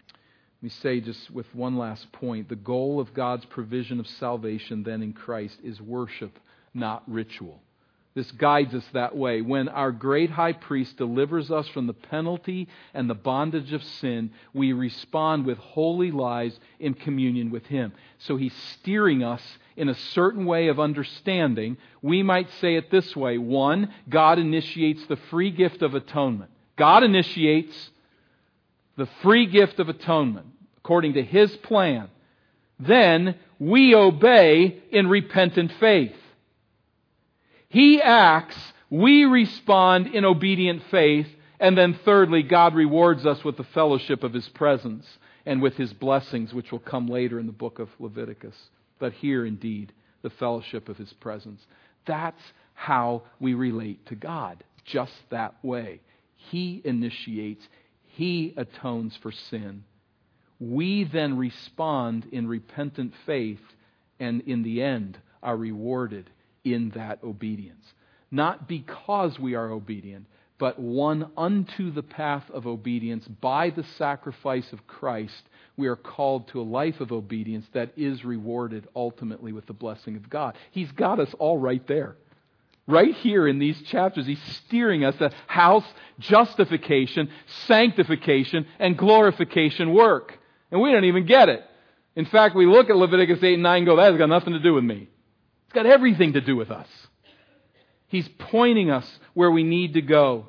[0.03, 4.83] Let me say, just with one last point, the goal of God's provision of salvation
[4.83, 6.37] then in Christ is worship,
[6.75, 7.63] not ritual.
[8.17, 9.41] This guides us that way.
[9.41, 14.31] When our great high priest delivers us from the penalty and the bondage of sin,
[14.55, 17.93] we respond with holy lives in communion with him.
[18.17, 19.43] So he's steering us
[19.75, 21.77] in a certain way of understanding.
[22.01, 23.37] We might say it this way.
[23.37, 26.49] One, God initiates the free gift of atonement.
[26.75, 27.91] God initiates
[28.95, 30.47] the free gift of atonement
[30.79, 32.09] according to his plan.
[32.79, 36.15] Then we obey in repentant faith.
[37.69, 38.57] He acts,
[38.89, 41.27] we respond in obedient faith,
[41.59, 45.05] and then thirdly, God rewards us with the fellowship of His presence
[45.45, 48.55] and with His blessings, which will come later in the book of Leviticus.
[48.99, 49.91] But here, indeed,
[50.21, 51.65] the fellowship of His presence.
[52.05, 52.41] That's
[52.73, 55.99] how we relate to God, just that way.
[56.35, 57.67] He initiates,
[58.05, 59.83] He atones for sin.
[60.59, 63.61] We then respond in repentant faith,
[64.19, 66.29] and in the end are rewarded
[66.73, 67.85] in that obedience.
[68.31, 70.25] Not because we are obedient,
[70.59, 75.43] but one unto the path of obedience by the sacrifice of Christ,
[75.77, 80.15] we are called to a life of obedience that is rewarded ultimately with the blessing
[80.15, 80.55] of God.
[80.71, 82.15] He's got us all right there.
[82.87, 85.85] Right here in these chapters, He's steering us to house
[86.19, 87.29] justification,
[87.67, 90.39] sanctification, and glorification work.
[90.71, 91.61] And we don't even get it.
[92.15, 94.53] In fact, we look at Leviticus 8 and 9 and go, that has got nothing
[94.53, 95.09] to do with me.
[95.67, 96.87] It's got everything to do with us.
[98.07, 100.45] He's pointing us where we need to go.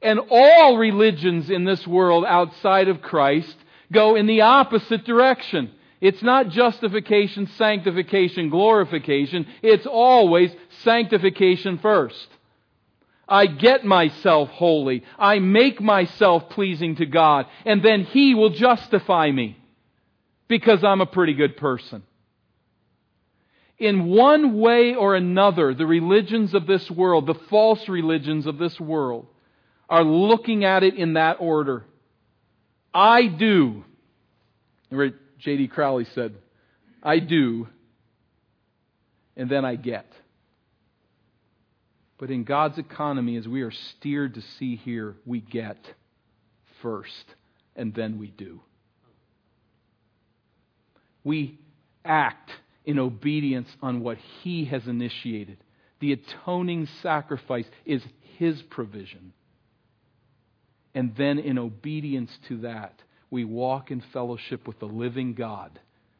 [0.00, 3.56] And all religions in this world outside of Christ
[3.90, 5.72] go in the opposite direction.
[6.00, 9.46] It's not justification, sanctification, glorification.
[9.62, 10.52] It's always
[10.82, 12.28] sanctification first.
[13.28, 15.04] I get myself holy.
[15.18, 17.46] I make myself pleasing to God.
[17.64, 19.56] And then He will justify me
[20.48, 22.02] because I'm a pretty good person.
[23.78, 28.78] In one way or another, the religions of this world, the false religions of this
[28.78, 29.26] world,
[29.88, 31.84] are looking at it in that order.
[32.94, 33.84] I do.
[34.90, 35.68] J.D.
[35.68, 36.34] Crowley said,
[37.02, 37.66] I do,
[39.36, 40.06] and then I get.
[42.18, 45.78] But in God's economy, as we are steered to see here, we get
[46.80, 47.24] first,
[47.74, 48.60] and then we do.
[51.24, 51.58] We
[52.04, 52.50] act
[52.84, 55.58] in obedience on what He has initiated.
[56.00, 58.02] The atoning sacrifice is
[58.38, 59.32] His provision.
[60.94, 65.78] And then, in obedience to that, we walk in fellowship with the living God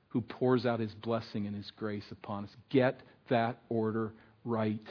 [0.08, 2.50] who pours out His blessing and His grace upon us.
[2.70, 4.12] Get that order
[4.44, 4.86] right.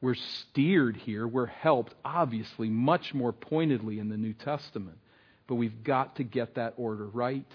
[0.00, 4.98] We're steered here, we're helped, obviously, much more pointedly in the New Testament.
[5.46, 7.46] But we've got to get that order right.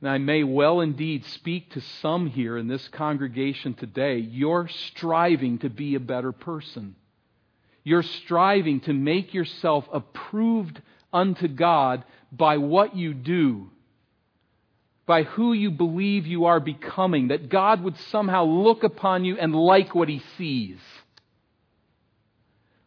[0.00, 4.18] And I may well indeed speak to some here in this congregation today.
[4.18, 6.94] You're striving to be a better person.
[7.82, 10.80] You're striving to make yourself approved
[11.12, 13.70] unto God by what you do
[15.08, 19.56] by who you believe you are becoming, that God would somehow look upon you and
[19.56, 20.76] like what he sees.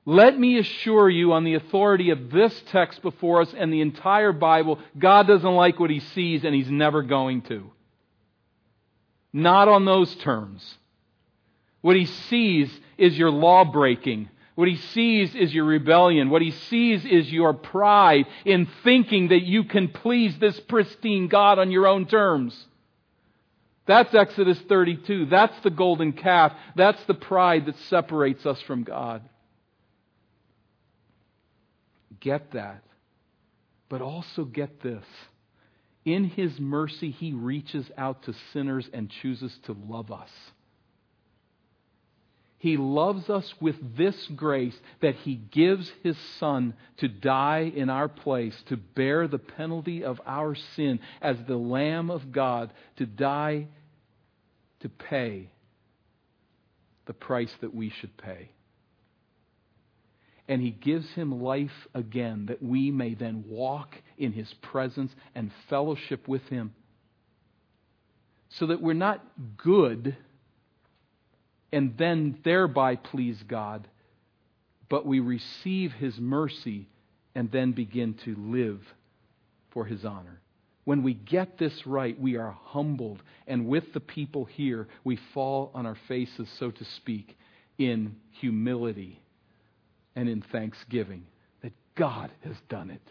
[0.05, 4.31] Let me assure you, on the authority of this text before us and the entire
[4.31, 7.69] Bible, God doesn't like what he sees and he's never going to.
[9.31, 10.77] Not on those terms.
[11.81, 16.29] What he sees is your law breaking, what he sees is your rebellion.
[16.29, 21.57] What he sees is your pride in thinking that you can please this pristine God
[21.57, 22.67] on your own terms.
[23.87, 25.25] That's Exodus 32.
[25.27, 26.53] That's the golden calf.
[26.75, 29.23] That's the pride that separates us from God.
[32.21, 32.83] Get that.
[33.89, 35.03] But also get this.
[36.05, 40.29] In his mercy, he reaches out to sinners and chooses to love us.
[42.61, 48.07] He loves us with this grace that He gives His Son to die in our
[48.07, 53.67] place, to bear the penalty of our sin as the Lamb of God, to die
[54.81, 55.49] to pay
[57.07, 58.51] the price that we should pay.
[60.47, 65.51] And He gives Him life again that we may then walk in His presence and
[65.69, 66.73] fellowship with Him.
[68.49, 69.23] So that we're not
[69.57, 70.17] good
[71.71, 73.87] and then thereby please God,
[74.89, 76.89] but we receive His mercy
[77.33, 78.81] and then begin to live
[79.69, 80.41] for His honor.
[80.83, 85.71] When we get this right, we are humbled, and with the people here, we fall
[85.73, 87.37] on our faces, so to speak,
[87.77, 89.20] in humility
[90.15, 91.25] and in thanksgiving
[91.61, 93.01] that God has done it.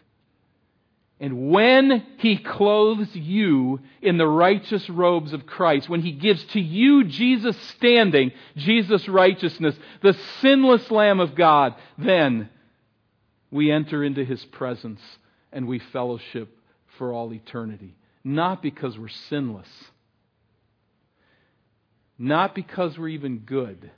[1.21, 6.61] And when He clothes you in the righteous robes of Christ, when He gives to
[6.61, 12.49] you Jesus standing, Jesus' righteousness, the sinless Lamb of God, then
[13.51, 15.01] we enter into His presence
[15.53, 16.57] and we fellowship
[16.97, 17.97] for all eternity.
[18.25, 19.69] Not because we're sinless,
[22.19, 23.91] not because we're even good,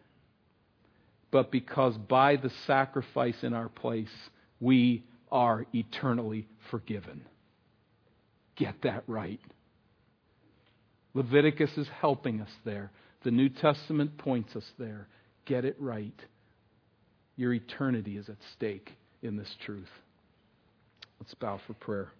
[1.32, 4.12] but because by the sacrifice in our place,
[4.60, 5.02] we
[5.32, 7.22] are eternally forgiven.
[8.54, 9.40] Get that right.
[11.14, 12.92] Leviticus is helping us there.
[13.24, 15.08] The New Testament points us there.
[15.46, 16.14] Get it right.
[17.36, 19.88] Your eternity is at stake in this truth.
[21.18, 22.12] Let's bow for prayer.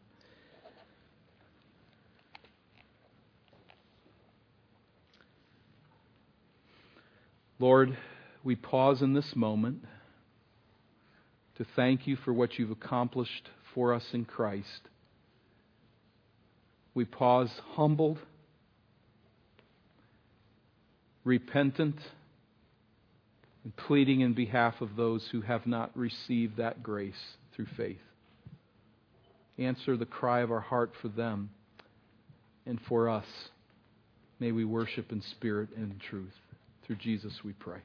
[7.58, 7.96] Lord,
[8.44, 9.84] we pause in this moment
[11.56, 14.88] to thank you for what you've accomplished for us in Christ.
[16.94, 18.18] We pause humbled,
[21.24, 21.96] repentant,
[23.64, 27.14] and pleading in behalf of those who have not received that grace
[27.54, 27.98] through faith.
[29.58, 31.50] Answer the cry of our heart for them
[32.66, 33.26] and for us.
[34.40, 36.32] May we worship in spirit and in truth.
[36.84, 37.78] Through Jesus we pray.